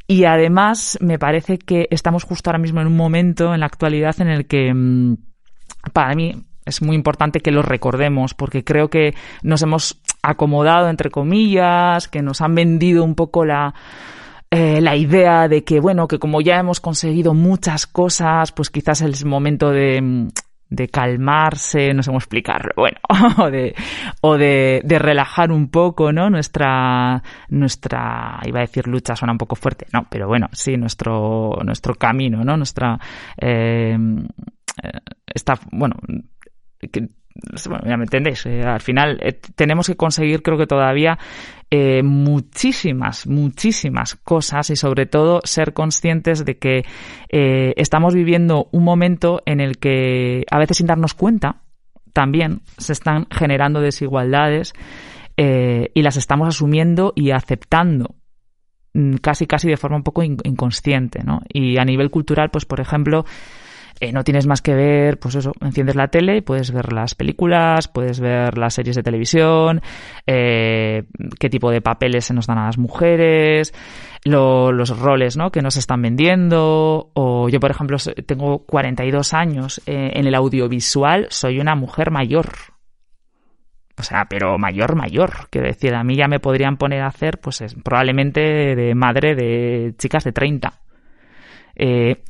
Y 0.06 0.26
además 0.26 0.96
me 1.00 1.18
parece 1.18 1.58
que 1.58 1.88
estamos 1.90 2.22
justo 2.22 2.50
ahora 2.50 2.60
mismo 2.60 2.80
en 2.80 2.86
un 2.86 2.96
momento 2.96 3.52
en 3.52 3.58
la 3.58 3.66
actualidad 3.66 4.14
en 4.20 4.28
el 4.28 4.46
que 4.46 4.72
mm, 4.72 5.16
para 5.92 6.14
mí 6.14 6.44
es 6.64 6.82
muy 6.82 6.94
importante 6.94 7.40
que 7.40 7.50
lo 7.50 7.62
recordemos 7.62 8.34
porque 8.34 8.62
creo 8.62 8.90
que 8.90 9.14
nos 9.42 9.60
hemos 9.62 10.00
acomodado 10.30 10.88
entre 10.88 11.10
comillas, 11.10 12.08
que 12.08 12.22
nos 12.22 12.40
han 12.40 12.54
vendido 12.54 13.04
un 13.04 13.14
poco 13.14 13.44
la 13.44 13.74
eh, 14.50 14.80
la 14.80 14.96
idea 14.96 15.46
de 15.48 15.62
que 15.62 15.80
bueno, 15.80 16.08
que 16.08 16.18
como 16.18 16.40
ya 16.40 16.58
hemos 16.58 16.80
conseguido 16.80 17.34
muchas 17.34 17.86
cosas, 17.86 18.52
pues 18.52 18.70
quizás 18.70 19.02
es 19.02 19.24
momento 19.24 19.70
de 19.70 20.28
de 20.70 20.88
calmarse, 20.88 21.94
no 21.94 22.02
sé 22.02 22.08
cómo 22.08 22.18
explicarlo, 22.18 22.72
bueno, 22.76 22.98
o 23.38 23.50
de, 23.50 23.74
o 24.20 24.36
de, 24.36 24.82
de, 24.84 24.98
relajar 24.98 25.50
un 25.50 25.68
poco, 25.68 26.12
¿no? 26.12 26.28
Nuestra, 26.28 27.22
nuestra, 27.48 28.40
iba 28.44 28.58
a 28.58 28.66
decir 28.66 28.86
lucha, 28.86 29.16
suena 29.16 29.32
un 29.32 29.38
poco 29.38 29.56
fuerte, 29.56 29.86
no, 29.92 30.06
pero 30.10 30.28
bueno, 30.28 30.48
sí, 30.52 30.76
nuestro, 30.76 31.58
nuestro 31.64 31.94
camino, 31.94 32.44
¿no? 32.44 32.56
Nuestra, 32.56 32.98
eh, 33.40 33.96
eh 34.82 35.00
está, 35.26 35.58
bueno, 35.72 35.96
que, 36.78 37.08
bueno, 37.68 37.84
ya 37.86 37.96
me 37.96 38.04
entendéis, 38.04 38.46
eh, 38.46 38.62
al 38.62 38.80
final 38.80 39.18
eh, 39.22 39.40
tenemos 39.54 39.86
que 39.86 39.96
conseguir, 39.96 40.42
creo 40.42 40.58
que 40.58 40.66
todavía, 40.66 41.18
eh, 41.70 42.02
muchísimas, 42.02 43.26
muchísimas 43.26 44.16
cosas 44.16 44.70
y 44.70 44.76
sobre 44.76 45.06
todo 45.06 45.40
ser 45.44 45.72
conscientes 45.72 46.44
de 46.44 46.58
que 46.58 46.84
eh, 47.28 47.74
estamos 47.76 48.14
viviendo 48.14 48.68
un 48.72 48.84
momento 48.84 49.42
en 49.46 49.60
el 49.60 49.78
que 49.78 50.44
a 50.50 50.58
veces 50.58 50.78
sin 50.78 50.86
darnos 50.86 51.14
cuenta 51.14 51.62
también 52.12 52.62
se 52.78 52.92
están 52.92 53.26
generando 53.30 53.80
desigualdades 53.80 54.72
y 55.40 56.02
las 56.02 56.16
estamos 56.16 56.48
asumiendo 56.48 57.12
y 57.14 57.30
aceptando 57.30 58.16
mm, 58.94 59.18
casi 59.22 59.46
casi 59.46 59.68
de 59.68 59.76
forma 59.76 59.96
un 59.96 60.02
poco 60.02 60.24
inconsciente, 60.24 61.22
¿no? 61.22 61.42
Y 61.48 61.78
a 61.78 61.84
nivel 61.84 62.10
cultural, 62.10 62.50
pues 62.50 62.64
por 62.64 62.80
ejemplo, 62.80 63.24
eh, 64.00 64.12
no 64.12 64.24
tienes 64.24 64.46
más 64.46 64.62
que 64.62 64.74
ver, 64.74 65.18
pues 65.18 65.34
eso, 65.34 65.52
enciendes 65.60 65.96
la 65.96 66.08
tele 66.08 66.36
y 66.36 66.40
puedes 66.40 66.72
ver 66.72 66.92
las 66.92 67.14
películas, 67.14 67.88
puedes 67.88 68.20
ver 68.20 68.56
las 68.56 68.74
series 68.74 68.96
de 68.96 69.02
televisión, 69.02 69.82
eh, 70.26 71.04
qué 71.38 71.50
tipo 71.50 71.70
de 71.70 71.80
papeles 71.80 72.26
se 72.26 72.34
nos 72.34 72.46
dan 72.46 72.58
a 72.58 72.66
las 72.66 72.78
mujeres, 72.78 73.74
los 74.24 74.98
roles 74.98 75.36
¿no? 75.36 75.50
que 75.50 75.62
nos 75.62 75.76
están 75.76 76.02
vendiendo, 76.02 77.10
o 77.14 77.48
yo, 77.48 77.60
por 77.60 77.70
ejemplo, 77.70 77.96
tengo 78.26 78.60
42 78.60 79.34
años 79.34 79.80
eh, 79.86 80.12
en 80.14 80.26
el 80.26 80.34
audiovisual, 80.34 81.26
soy 81.30 81.60
una 81.60 81.74
mujer 81.74 82.10
mayor. 82.10 82.50
O 83.98 84.04
sea, 84.04 84.26
pero 84.30 84.58
mayor, 84.58 84.94
mayor. 84.94 85.48
Quiero 85.50 85.66
decir, 85.66 85.92
a 85.94 86.04
mí 86.04 86.14
ya 86.14 86.28
me 86.28 86.38
podrían 86.38 86.76
poner 86.76 87.02
a 87.02 87.08
hacer, 87.08 87.40
pues 87.40 87.64
probablemente 87.82 88.40
de 88.76 88.94
madre 88.94 89.34
de 89.34 89.94
chicas 89.98 90.22
de 90.22 90.32
30. 90.32 90.72
Eh, 91.74 92.22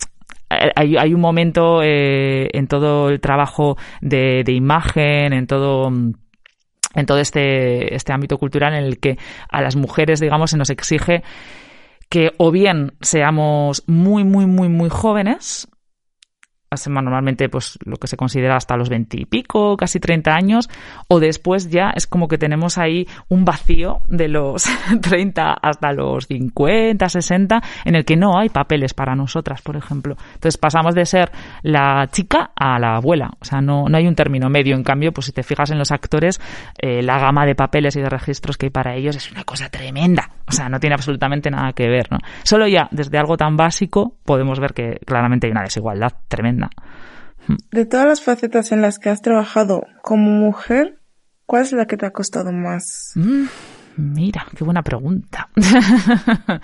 hay, 0.49 0.97
hay 0.97 1.15
un 1.15 1.21
momento 1.21 1.83
eh, 1.83 2.49
en 2.53 2.67
todo 2.67 3.11
el 3.11 3.21
trabajo 3.21 3.77
de, 4.01 4.43
de 4.45 4.53
imagen, 4.53 5.33
en 5.33 5.47
todo 5.47 5.91
en 6.95 7.07
todo 7.07 7.19
este, 7.19 7.95
este 7.95 8.13
ámbito 8.13 8.39
cultural 8.39 8.75
en 8.75 8.85
el 8.85 8.99
que 8.99 9.19
a 9.51 9.61
las 9.61 9.77
mujeres, 9.77 10.21
digamos, 10.21 10.51
se 10.51 10.57
nos 10.57 10.71
exige 10.71 11.23
que 12.09 12.33
o 12.39 12.51
bien 12.51 12.93
seamos 13.01 13.85
muy, 13.87 14.25
muy, 14.25 14.47
muy, 14.47 14.69
muy 14.69 14.89
jóvenes, 14.89 15.69
normalmente 16.89 17.49
pues 17.49 17.79
lo 17.85 17.97
que 17.97 18.07
se 18.07 18.17
considera 18.17 18.57
hasta 18.57 18.77
los 18.77 18.89
20 18.89 19.21
y 19.21 19.25
pico, 19.25 19.77
casi 19.77 20.01
30 20.01 20.35
años, 20.35 20.69
o 21.09 21.19
después 21.19 21.71
ya 21.71 21.91
es 21.95 22.07
como 22.07 22.29
que 22.29 22.39
tenemos 22.39 22.79
ahí 22.79 23.07
un 23.29 23.45
vacío 23.45 24.03
de 24.09 24.29
los 24.29 24.65
30 25.01 25.55
hasta 25.55 25.93
los 25.93 26.27
50, 26.27 27.09
60, 27.09 27.63
en 27.85 27.95
el 27.95 28.05
que 28.05 28.17
no 28.17 28.39
hay 28.39 28.51
papeles 28.51 28.95
para 28.95 29.15
nosotras, 29.15 29.63
por 29.63 29.77
ejemplo. 29.77 30.17
Entonces 30.35 30.59
pasamos 30.59 30.95
de 30.95 31.07
ser 31.07 31.31
la 31.63 32.09
chica 32.11 32.51
a 32.55 32.79
la 32.79 32.97
abuela, 32.97 33.31
o 33.41 33.45
sea, 33.45 33.61
no, 33.61 33.89
no 33.89 33.97
hay 33.97 34.07
un 34.07 34.15
término 34.15 34.51
medio. 34.51 34.77
En 34.77 34.85
cambio, 34.85 35.13
pues 35.13 35.27
si 35.27 35.33
te 35.33 35.43
fijas 35.43 35.71
en 35.71 35.79
los 35.79 35.91
actores, 35.91 36.41
eh, 36.79 37.03
la 37.03 37.19
gama 37.19 37.47
de 37.47 37.55
papeles 37.55 37.97
y 37.97 38.01
de 38.01 38.09
registros 38.09 38.59
que 38.59 38.67
hay 38.67 38.71
para 38.71 38.95
ellos 38.95 39.17
es 39.17 39.33
una 39.33 39.45
cosa 39.45 39.71
tremenda, 39.71 40.31
o 40.47 40.53
sea, 40.53 40.69
no 40.69 40.79
tiene 40.79 40.95
absolutamente 40.95 41.51
nada 41.51 41.73
que 41.73 41.89
ver, 41.89 42.11
¿no? 42.11 42.19
Solo 42.43 42.67
ya 42.67 42.89
desde 42.91 43.19
algo 43.19 43.37
tan 43.37 43.57
básico 43.57 44.17
podemos 44.25 44.61
ver 44.61 44.75
que 44.75 45.01
claramente 45.07 45.47
hay 45.47 45.53
una 45.53 45.63
desigualdad 45.63 46.13
tremenda 46.29 46.58
de 47.71 47.87
todas 47.87 48.07
las 48.07 48.23
facetas 48.23 48.73
en 48.73 48.83
las 48.83 48.99
que 48.99 49.11
has 49.11 49.23
trabajado 49.23 49.83
como 50.03 50.31
mujer, 50.31 51.01
¿cuál 51.47 51.63
es 51.63 51.73
la 51.73 51.87
que 51.87 51.97
te 51.97 52.07
ha 52.07 52.11
costado 52.11 52.53
más? 52.53 53.13
Mm, 53.15 53.47
mira, 53.97 54.47
qué 54.57 54.65
buena 54.65 54.83
pregunta. 54.83 55.49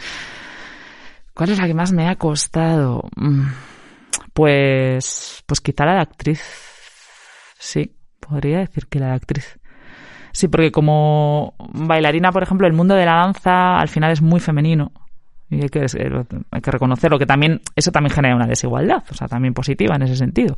¿Cuál 1.34 1.50
es 1.50 1.58
la 1.58 1.66
que 1.66 1.74
más 1.74 1.92
me 1.92 2.08
ha 2.08 2.16
costado? 2.16 3.08
Mm, 3.16 3.46
pues, 4.32 5.42
pues 5.46 5.60
quizá 5.60 5.84
la 5.84 5.94
de 5.94 6.00
actriz. 6.00 6.42
Sí, 7.58 7.96
podría 8.20 8.58
decir 8.58 8.86
que 8.86 9.00
la 9.00 9.08
de 9.08 9.14
actriz. 9.14 9.58
Sí, 10.32 10.48
porque 10.48 10.72
como 10.72 11.54
bailarina, 11.72 12.32
por 12.32 12.42
ejemplo, 12.42 12.66
el 12.66 12.72
mundo 12.72 12.94
de 12.94 13.06
la 13.06 13.14
danza 13.14 13.78
al 13.78 13.88
final 13.88 14.12
es 14.12 14.20
muy 14.20 14.40
femenino. 14.40 14.92
Y 15.54 15.62
hay 15.62 15.68
que, 15.68 15.86
hay 16.50 16.60
que 16.60 16.70
reconocerlo, 16.70 17.18
que 17.18 17.26
también 17.26 17.60
eso 17.76 17.90
también 17.90 18.12
genera 18.12 18.36
una 18.36 18.46
desigualdad, 18.46 19.02
o 19.10 19.14
sea, 19.14 19.28
también 19.28 19.54
positiva 19.54 19.96
en 19.96 20.02
ese 20.02 20.16
sentido. 20.16 20.56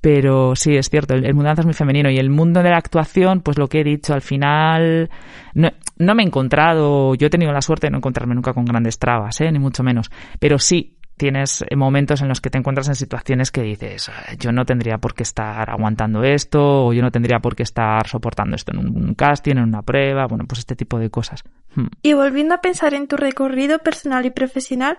Pero 0.00 0.54
sí, 0.54 0.76
es 0.76 0.90
cierto, 0.90 1.14
el, 1.14 1.22
mundo 1.32 1.44
de 1.44 1.48
danza 1.48 1.62
es 1.62 1.66
muy 1.66 1.74
femenino 1.74 2.10
y 2.10 2.18
el 2.18 2.28
mundo 2.28 2.62
de 2.62 2.68
la 2.68 2.76
actuación, 2.76 3.40
pues 3.40 3.56
lo 3.56 3.68
que 3.68 3.80
he 3.80 3.84
dicho, 3.84 4.12
al 4.12 4.20
final 4.20 5.08
no, 5.54 5.70
no 5.96 6.14
me 6.14 6.22
he 6.22 6.26
encontrado, 6.26 7.14
yo 7.14 7.26
he 7.26 7.30
tenido 7.30 7.52
la 7.52 7.62
suerte 7.62 7.86
de 7.86 7.92
no 7.92 7.98
encontrarme 7.98 8.34
nunca 8.34 8.52
con 8.52 8.66
grandes 8.66 8.98
trabas, 8.98 9.40
¿eh? 9.40 9.50
ni 9.50 9.58
mucho 9.58 9.82
menos, 9.82 10.10
pero 10.38 10.58
sí 10.58 10.98
tienes 11.16 11.64
momentos 11.76 12.20
en 12.22 12.28
los 12.28 12.40
que 12.40 12.50
te 12.50 12.58
encuentras 12.58 12.88
en 12.88 12.94
situaciones 12.94 13.50
que 13.50 13.62
dices, 13.62 14.08
ah, 14.08 14.34
yo 14.38 14.52
no 14.52 14.64
tendría 14.64 14.98
por 14.98 15.14
qué 15.14 15.22
estar 15.22 15.70
aguantando 15.70 16.22
esto, 16.24 16.86
o 16.86 16.92
yo 16.92 17.02
no 17.02 17.10
tendría 17.10 17.38
por 17.38 17.54
qué 17.54 17.62
estar 17.62 18.06
soportando 18.08 18.56
esto 18.56 18.72
en 18.72 18.78
un 18.78 19.14
casting, 19.14 19.52
en 19.52 19.64
una 19.64 19.82
prueba, 19.82 20.26
bueno, 20.26 20.44
pues 20.46 20.60
este 20.60 20.76
tipo 20.76 20.98
de 20.98 21.10
cosas. 21.10 21.44
Hmm. 21.74 21.86
Y 22.02 22.12
volviendo 22.14 22.54
a 22.54 22.60
pensar 22.60 22.94
en 22.94 23.06
tu 23.06 23.16
recorrido 23.16 23.78
personal 23.78 24.26
y 24.26 24.30
profesional, 24.30 24.98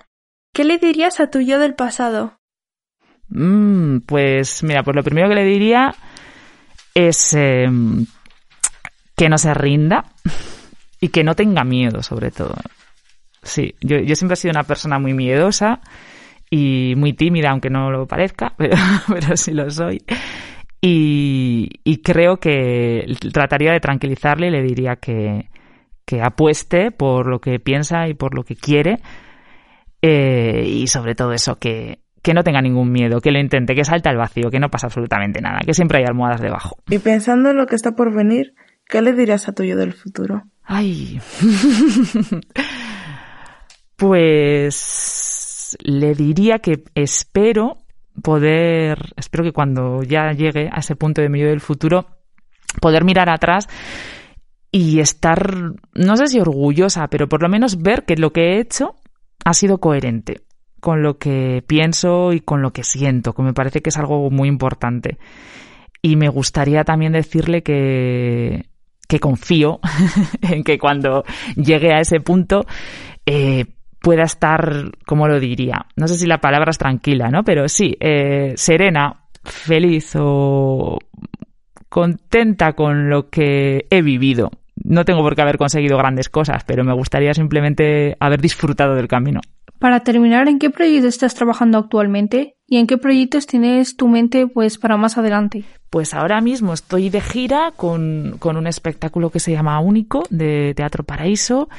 ¿qué 0.54 0.64
le 0.64 0.78
dirías 0.78 1.20
a 1.20 1.30
tu 1.30 1.42
yo 1.42 1.60
del 1.60 1.76
pasado? 1.76 2.40
Mm, 3.30 4.00
pues 4.06 4.64
mira, 4.64 4.84
pues 4.84 4.96
lo 4.96 5.04
primero 5.04 5.28
que 5.30 5.36
le 5.36 5.44
diría 5.44 5.96
es 6.94 7.34
em, 7.34 8.06
que 9.18 9.30
no 9.30 9.38
se 9.38 9.54
rinda 9.54 10.06
y 11.00 11.10
que 11.10 11.24
no 11.24 11.36
tenga 11.36 11.64
miedo, 11.64 12.02
sobre 12.04 12.32
todo. 12.32 12.56
Sí, 13.46 13.76
yo, 13.80 14.00
yo 14.00 14.16
siempre 14.16 14.34
he 14.34 14.38
sido 14.38 14.52
una 14.52 14.64
persona 14.64 15.00
muy 15.00 15.14
miedosa 15.14 15.80
y 16.50 16.96
muy 16.98 17.14
tímida, 17.14 17.52
aunque 17.52 17.70
no 17.70 17.92
lo 17.92 18.08
parezca, 18.08 18.54
pero, 18.58 18.76
pero 19.08 19.38
sí 19.38 19.54
lo 19.54 19.70
soy. 19.70 20.02
Y, 20.82 21.70
y, 21.84 22.02
creo 22.02 22.38
que 22.38 23.06
trataría 23.32 23.72
de 23.72 23.80
tranquilizarle 23.80 24.48
y 24.48 24.52
le 24.52 24.62
diría 24.62 24.98
que, 24.98 25.50
que 26.06 26.22
apueste 26.22 26.92
por 26.92 27.28
lo 27.28 27.40
que 27.40 27.60
piensa 27.60 28.08
y 28.08 28.14
por 28.14 28.36
lo 28.36 28.44
que 28.44 28.56
quiere. 28.56 29.00
Eh, 30.02 30.64
y 30.68 30.88
sobre 30.88 31.16
todo 31.16 31.32
eso, 31.32 31.58
que, 31.58 32.00
que 32.22 32.34
no 32.34 32.44
tenga 32.44 32.62
ningún 32.62 32.92
miedo, 32.92 33.22
que 33.22 33.32
lo 33.32 33.40
intente, 33.40 33.74
que 33.74 33.84
salte 33.84 34.10
al 34.10 34.18
vacío, 34.18 34.52
que 34.52 34.60
no 34.60 34.70
pasa 34.70 34.88
absolutamente 34.88 35.42
nada, 35.42 35.62
que 35.66 35.74
siempre 35.74 36.00
hay 36.00 36.06
almohadas 36.06 36.42
debajo. 36.42 36.78
Y 36.90 37.00
pensando 37.00 37.50
en 37.50 37.58
lo 37.58 37.66
que 37.66 37.76
está 37.76 37.96
por 37.96 38.14
venir, 38.14 38.54
¿qué 38.88 39.02
le 39.02 39.14
dirías 39.14 39.48
a 39.48 39.54
tu 39.54 39.64
yo 39.64 39.76
del 39.78 39.94
futuro? 39.94 40.44
Ay. 40.64 41.20
pues 43.96 45.78
le 45.84 46.14
diría 46.14 46.60
que 46.60 46.84
espero 46.96 47.78
poder, 48.22 49.14
espero 49.18 49.44
que 49.44 49.52
cuando 49.52 50.04
ya 50.04 50.32
llegue 50.32 50.70
a 50.72 50.80
ese 50.80 50.96
punto 50.96 51.22
de 51.22 51.30
medio 51.30 51.50
del 51.50 51.62
futuro, 51.62 52.08
poder 52.82 53.04
mirar 53.04 53.30
atrás 53.30 53.68
y 54.72 55.00
estar, 55.00 55.74
no 55.94 56.18
sé 56.18 56.28
si 56.28 56.40
orgullosa, 56.40 57.08
pero 57.08 57.30
por 57.30 57.42
lo 57.42 57.50
menos 57.50 57.82
ver 57.82 58.04
que 58.06 58.16
lo 58.16 58.32
que 58.32 58.54
he 58.54 58.60
hecho 58.60 58.96
ha 59.44 59.54
sido 59.54 59.80
coherente 59.80 60.42
con 60.80 61.02
lo 61.02 61.18
que 61.18 61.64
pienso 61.66 62.34
y 62.34 62.42
con 62.42 62.62
lo 62.62 62.72
que 62.72 62.84
siento, 62.84 63.34
que 63.34 63.42
me 63.42 63.54
parece 63.54 63.82
que 63.82 63.90
es 63.90 63.98
algo 63.98 64.30
muy 64.30 64.48
importante. 64.48 65.18
Y 66.02 66.16
me 66.16 66.30
gustaría 66.30 66.84
también 66.84 67.14
decirle 67.14 67.64
que, 67.64 68.66
que 69.08 69.20
confío 69.20 69.80
en 70.42 70.64
que 70.64 70.78
cuando 70.78 71.24
llegue 71.56 71.92
a 71.92 72.02
ese 72.02 72.20
punto 72.20 72.66
eh, 73.26 73.66
pueda 74.06 74.22
estar, 74.22 74.92
¿cómo 75.08 75.28
lo 75.28 75.40
diría? 75.40 75.88
No 75.96 76.08
sé 76.08 76.14
si 76.14 76.28
la 76.28 76.40
palabra 76.40 76.70
es 76.70 76.78
tranquila, 76.78 77.30
¿no? 77.32 77.44
Pero 77.44 77.68
sí, 77.68 77.98
eh, 78.00 78.54
serena, 78.56 79.22
feliz 79.44 80.14
o 80.16 81.00
contenta 81.90 82.74
con 82.74 83.10
lo 83.10 83.32
que 83.32 83.88
he 83.90 84.04
vivido. 84.04 84.52
No 84.76 85.06
tengo 85.06 85.24
por 85.24 85.36
qué 85.36 85.42
haber 85.42 85.58
conseguido 85.58 85.98
grandes 85.98 86.30
cosas, 86.30 86.64
pero 86.66 86.84
me 86.84 86.94
gustaría 86.94 87.34
simplemente 87.34 88.16
haber 88.20 88.42
disfrutado 88.42 88.94
del 88.94 89.08
camino. 89.08 89.42
Para 89.80 90.02
terminar, 90.02 90.48
¿en 90.50 90.60
qué 90.60 90.70
proyecto 90.70 91.08
estás 91.08 91.34
trabajando 91.34 91.80
actualmente? 91.80 92.58
¿Y 92.68 92.78
en 92.78 92.86
qué 92.86 93.00
proyectos 93.00 93.48
tienes 93.48 93.98
tu 93.98 94.08
mente 94.08 94.46
pues 94.46 94.78
para 94.78 94.98
más 94.98 95.18
adelante? 95.18 95.64
Pues 95.90 96.14
ahora 96.14 96.42
mismo 96.42 96.74
estoy 96.74 97.10
de 97.10 97.22
gira 97.22 97.74
con, 97.76 98.36
con 98.38 98.56
un 98.56 98.68
espectáculo 98.68 99.32
que 99.32 99.40
se 99.40 99.52
llama 99.52 99.80
Único 99.80 100.26
de 100.30 100.76
Teatro 100.76 101.04
Paraíso. 101.04 101.70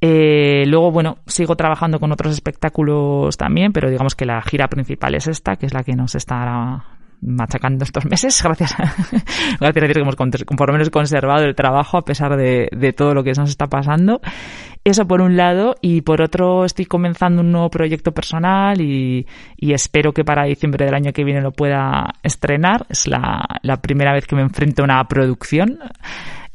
Eh, 0.00 0.64
luego, 0.66 0.92
bueno, 0.92 1.18
sigo 1.26 1.56
trabajando 1.56 1.98
con 1.98 2.12
otros 2.12 2.32
espectáculos 2.32 3.36
también, 3.36 3.72
pero 3.72 3.90
digamos 3.90 4.14
que 4.14 4.26
la 4.26 4.40
gira 4.42 4.68
principal 4.68 5.14
es 5.14 5.26
esta, 5.26 5.56
que 5.56 5.66
es 5.66 5.74
la 5.74 5.82
que 5.82 5.94
nos 5.94 6.14
está 6.14 6.84
machacando 7.20 7.84
estos 7.84 8.04
meses, 8.04 8.40
gracias 8.44 8.78
a, 8.78 8.84
gracias 8.84 9.60
a 9.60 9.72
decir 9.72 9.92
que 9.92 10.00
hemos 10.00 10.14
por 10.14 10.68
lo 10.68 10.72
menos 10.72 10.90
conservado 10.90 11.44
el 11.44 11.54
trabajo 11.54 11.98
a 11.98 12.04
pesar 12.04 12.36
de, 12.36 12.94
todo 12.96 13.14
lo 13.14 13.24
que 13.24 13.32
nos 13.32 13.50
está 13.50 13.66
pasando. 13.66 14.20
Eso 14.84 15.06
por 15.06 15.20
un 15.20 15.36
lado, 15.36 15.74
y 15.82 16.02
por 16.02 16.22
otro 16.22 16.64
estoy 16.64 16.86
comenzando 16.86 17.42
un 17.42 17.50
nuevo 17.50 17.68
proyecto 17.68 18.12
personal 18.12 18.80
y, 18.80 19.26
y 19.56 19.72
espero 19.72 20.12
que 20.12 20.24
para 20.24 20.44
diciembre 20.44 20.86
del 20.86 20.94
año 20.94 21.12
que 21.12 21.24
viene 21.24 21.42
lo 21.42 21.50
pueda 21.50 22.14
estrenar. 22.22 22.86
Es 22.88 23.06
la, 23.08 23.44
la 23.62 23.82
primera 23.82 24.12
vez 24.12 24.26
que 24.26 24.36
me 24.36 24.42
enfrento 24.42 24.82
a 24.82 24.84
una 24.84 25.04
producción 25.08 25.80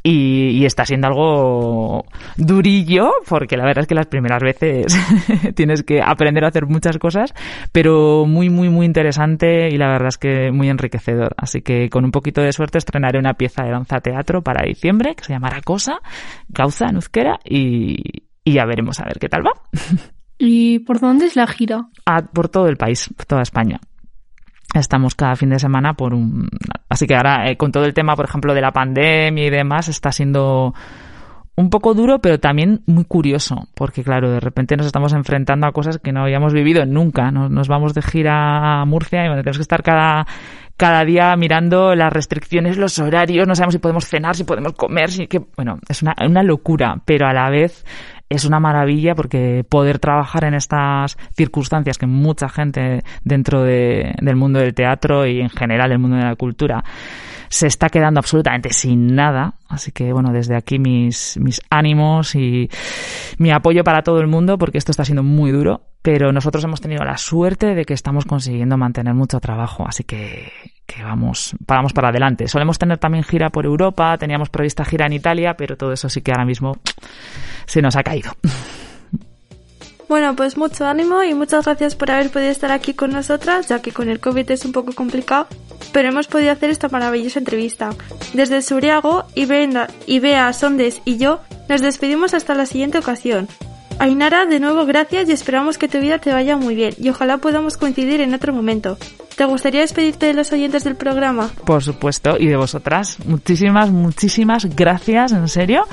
y, 0.03 0.65
está 0.65 0.85
siendo 0.85 1.07
algo 1.07 2.05
durillo, 2.35 3.11
porque 3.27 3.55
la 3.55 3.63
verdad 3.63 3.83
es 3.83 3.87
que 3.87 3.95
las 3.95 4.07
primeras 4.07 4.43
veces 4.43 4.93
tienes 5.55 5.83
que 5.83 6.01
aprender 6.01 6.43
a 6.43 6.49
hacer 6.49 6.65
muchas 6.65 6.97
cosas, 6.97 7.33
pero 7.71 8.25
muy, 8.25 8.49
muy, 8.49 8.69
muy 8.69 8.85
interesante 8.85 9.69
y 9.69 9.77
la 9.77 9.87
verdad 9.87 10.09
es 10.09 10.17
que 10.17 10.51
muy 10.51 10.69
enriquecedor. 10.69 11.33
Así 11.37 11.61
que 11.61 11.89
con 11.89 12.03
un 12.03 12.11
poquito 12.11 12.41
de 12.41 12.51
suerte 12.51 12.77
estrenaré 12.77 13.17
una 13.17 13.35
pieza 13.35 13.63
de 13.63 13.71
danza 13.71 14.01
teatro 14.01 14.41
para 14.41 14.65
diciembre 14.65 15.15
que 15.15 15.23
se 15.23 15.33
llamará 15.33 15.61
Cosa, 15.61 15.99
Causa 16.53 16.87
en 16.89 16.95
Euskera 16.95 17.39
y, 17.45 17.95
y 18.43 18.53
ya 18.53 18.65
veremos 18.65 18.99
a 18.99 19.05
ver 19.05 19.19
qué 19.19 19.29
tal 19.29 19.43
va. 19.45 19.53
¿Y 20.37 20.79
por 20.79 20.99
dónde 20.99 21.27
es 21.27 21.37
la 21.37 21.47
gira? 21.47 21.87
Ah, 22.05 22.23
por 22.33 22.49
todo 22.49 22.67
el 22.67 22.75
país, 22.75 23.09
por 23.15 23.25
toda 23.25 23.43
España 23.43 23.79
estamos 24.73 25.15
cada 25.15 25.35
fin 25.35 25.49
de 25.49 25.59
semana 25.59 25.93
por 25.93 26.13
un... 26.13 26.47
Así 26.89 27.07
que 27.07 27.15
ahora, 27.15 27.49
eh, 27.49 27.57
con 27.57 27.71
todo 27.71 27.85
el 27.85 27.93
tema, 27.93 28.15
por 28.15 28.25
ejemplo, 28.25 28.53
de 28.53 28.61
la 28.61 28.71
pandemia 28.71 29.45
y 29.45 29.49
demás, 29.49 29.87
está 29.87 30.11
siendo 30.11 30.73
un 31.55 31.69
poco 31.69 31.93
duro, 31.93 32.19
pero 32.19 32.39
también 32.39 32.81
muy 32.87 33.05
curioso, 33.05 33.67
porque 33.75 34.03
claro, 34.03 34.31
de 34.31 34.39
repente 34.39 34.75
nos 34.75 34.87
estamos 34.87 35.13
enfrentando 35.13 35.67
a 35.67 35.71
cosas 35.71 35.99
que 35.99 36.11
no 36.11 36.23
habíamos 36.23 36.53
vivido 36.53 36.85
nunca. 36.85 37.29
Nos, 37.31 37.67
vamos 37.67 37.93
de 37.93 38.01
gira 38.01 38.81
a 38.81 38.85
Murcia 38.85 39.25
y 39.25 39.29
tenemos 39.29 39.57
que 39.57 39.61
estar 39.61 39.83
cada, 39.83 40.25
cada 40.77 41.05
día 41.05 41.35
mirando 41.35 41.93
las 41.93 42.11
restricciones, 42.11 42.77
los 42.77 42.97
horarios, 42.97 43.47
no 43.47 43.55
sabemos 43.55 43.73
si 43.73 43.79
podemos 43.79 44.07
cenar, 44.07 44.35
si 44.35 44.43
podemos 44.43 44.73
comer, 44.73 45.11
si 45.11 45.27
que, 45.27 45.41
bueno, 45.55 45.77
es 45.87 46.01
una, 46.01 46.15
una 46.25 46.41
locura, 46.41 46.99
pero 47.05 47.27
a 47.27 47.33
la 47.33 47.49
vez 47.51 47.85
es 48.33 48.45
una 48.45 48.59
maravilla 48.59 49.13
porque 49.13 49.63
poder 49.67 49.99
trabajar 49.99 50.43
en 50.45 50.55
estas 50.55 51.17
circunstancias 51.35 51.97
que 51.97 52.07
mucha 52.07 52.49
gente 52.49 53.03
dentro 53.23 53.63
de, 53.63 54.15
del 54.21 54.35
mundo 54.35 54.59
del 54.59 54.73
teatro 54.73 55.27
y 55.27 55.39
en 55.39 55.49
general 55.49 55.89
del 55.89 55.99
mundo 55.99 56.17
de 56.17 56.23
la 56.23 56.35
cultura 56.35 56.83
se 57.53 57.67
está 57.67 57.89
quedando 57.89 58.19
absolutamente 58.19 58.73
sin 58.73 59.13
nada. 59.13 59.53
Así 59.69 59.91
que 59.91 60.11
bueno, 60.11 60.33
desde 60.33 60.55
aquí 60.55 60.79
mis, 60.79 61.37
mis 61.37 61.61
ánimos 61.69 62.33
y 62.33 62.67
mi 63.37 63.51
apoyo 63.51 63.83
para 63.83 64.01
todo 64.01 64.21
el 64.21 64.27
mundo 64.27 64.57
porque 64.57 64.79
esto 64.79 64.89
está 64.89 65.05
siendo 65.05 65.21
muy 65.21 65.51
duro. 65.51 65.81
Pero 66.01 66.31
nosotros 66.31 66.63
hemos 66.63 66.81
tenido 66.81 67.05
la 67.05 67.15
suerte 67.15 67.75
de 67.75 67.85
que 67.85 67.93
estamos 67.93 68.25
consiguiendo 68.25 68.75
mantener 68.75 69.13
mucho 69.13 69.39
trabajo. 69.39 69.85
Así 69.87 70.03
que, 70.03 70.51
que 70.87 71.03
vamos, 71.03 71.55
vamos 71.67 71.93
para 71.93 72.09
adelante. 72.09 72.47
Solemos 72.47 72.79
tener 72.79 72.97
también 72.97 73.23
gira 73.23 73.51
por 73.51 73.65
Europa, 73.65 74.17
teníamos 74.17 74.49
prevista 74.49 74.83
gira 74.83 75.05
en 75.05 75.13
Italia, 75.13 75.55
pero 75.55 75.77
todo 75.77 75.93
eso 75.93 76.09
sí 76.09 76.23
que 76.23 76.31
ahora 76.31 76.45
mismo 76.45 76.77
se 77.67 77.83
nos 77.83 77.95
ha 77.95 78.01
caído. 78.01 78.31
Bueno, 80.13 80.35
pues 80.35 80.57
mucho 80.57 80.85
ánimo 80.85 81.23
y 81.23 81.33
muchas 81.33 81.65
gracias 81.65 81.95
por 81.95 82.11
haber 82.11 82.29
podido 82.29 82.51
estar 82.51 82.71
aquí 82.71 82.93
con 82.93 83.09
nosotras, 83.09 83.67
ya 83.67 83.81
que 83.81 83.91
con 83.91 84.09
el 84.09 84.19
COVID 84.19 84.51
es 84.51 84.63
un 84.63 84.71
poco 84.71 84.93
complicado, 84.93 85.47
pero 85.91 86.09
hemos 86.09 86.27
podido 86.27 86.51
hacer 86.51 86.69
esta 86.69 86.87
maravillosa 86.87 87.39
entrevista. 87.39 87.89
Desde 88.31 88.61
Suriago, 88.61 89.25
Ibea, 89.33 90.53
Sondes 90.53 91.01
y 91.03 91.17
yo 91.17 91.39
nos 91.67 91.81
despedimos 91.81 92.35
hasta 92.35 92.53
la 92.53 92.67
siguiente 92.67 92.99
ocasión. 92.99 93.47
Ainara, 93.97 94.45
de 94.45 94.59
nuevo 94.59 94.85
gracias 94.85 95.29
y 95.29 95.31
esperamos 95.31 95.79
que 95.79 95.87
tu 95.87 95.97
vida 95.97 96.19
te 96.19 96.31
vaya 96.31 96.57
muy 96.57 96.75
bien 96.75 96.93
y 96.99 97.09
ojalá 97.09 97.39
podamos 97.39 97.77
coincidir 97.77 98.21
en 98.21 98.35
otro 98.35 98.53
momento. 98.53 98.99
¿Te 99.35 99.45
gustaría 99.45 99.81
despedirte 99.81 100.27
de 100.27 100.35
los 100.35 100.51
oyentes 100.51 100.83
del 100.83 100.95
programa? 100.95 101.49
Por 101.65 101.81
supuesto, 101.81 102.37
y 102.39 102.45
de 102.45 102.55
vosotras. 102.55 103.17
Muchísimas, 103.25 103.89
muchísimas 103.89 104.65
gracias, 104.75 105.31
en 105.31 105.47
serio. 105.47 105.85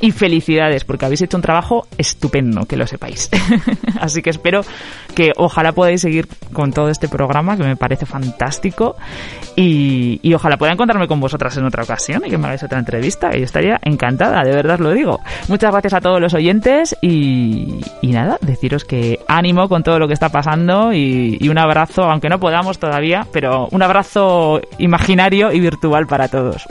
Y 0.00 0.12
felicidades, 0.12 0.84
porque 0.84 1.04
habéis 1.04 1.22
hecho 1.22 1.36
un 1.36 1.42
trabajo 1.42 1.88
estupendo, 1.98 2.66
que 2.66 2.76
lo 2.76 2.86
sepáis. 2.86 3.30
Así 4.00 4.22
que 4.22 4.30
espero 4.30 4.60
que 5.14 5.32
ojalá 5.36 5.72
podáis 5.72 6.02
seguir 6.02 6.28
con 6.52 6.72
todo 6.72 6.88
este 6.88 7.08
programa, 7.08 7.56
que 7.56 7.64
me 7.64 7.76
parece 7.76 8.06
fantástico. 8.06 8.96
Y, 9.56 10.32
ojalá 10.32 10.56
pueda 10.56 10.72
encontrarme 10.72 11.08
con 11.08 11.20
vosotras 11.20 11.56
en 11.56 11.64
otra 11.64 11.82
ocasión 11.82 12.22
y 12.24 12.30
que 12.30 12.38
me 12.38 12.46
hagáis 12.46 12.62
otra 12.62 12.78
entrevista. 12.78 13.30
Y 13.34 13.38
yo 13.40 13.44
estaría 13.44 13.78
encantada, 13.82 14.42
de 14.44 14.52
verdad 14.52 14.78
lo 14.78 14.90
digo. 14.92 15.20
Muchas 15.48 15.72
gracias 15.72 15.94
a 15.94 16.00
todos 16.00 16.20
los 16.20 16.32
oyentes 16.34 16.96
y, 17.02 17.80
nada, 18.02 18.38
deciros 18.40 18.84
que 18.84 19.18
ánimo 19.26 19.68
con 19.68 19.82
todo 19.82 19.98
lo 19.98 20.06
que 20.06 20.14
está 20.14 20.28
pasando 20.28 20.92
y 20.92 21.48
un 21.48 21.58
abrazo, 21.58 22.02
aunque 22.02 22.28
no 22.28 22.38
podamos 22.38 22.78
todavía, 22.84 23.26
pero 23.32 23.68
un 23.70 23.82
abrazo 23.82 24.60
imaginario 24.78 25.52
y 25.52 25.60
virtual 25.60 26.06
para 26.06 26.28
todos. 26.28 26.66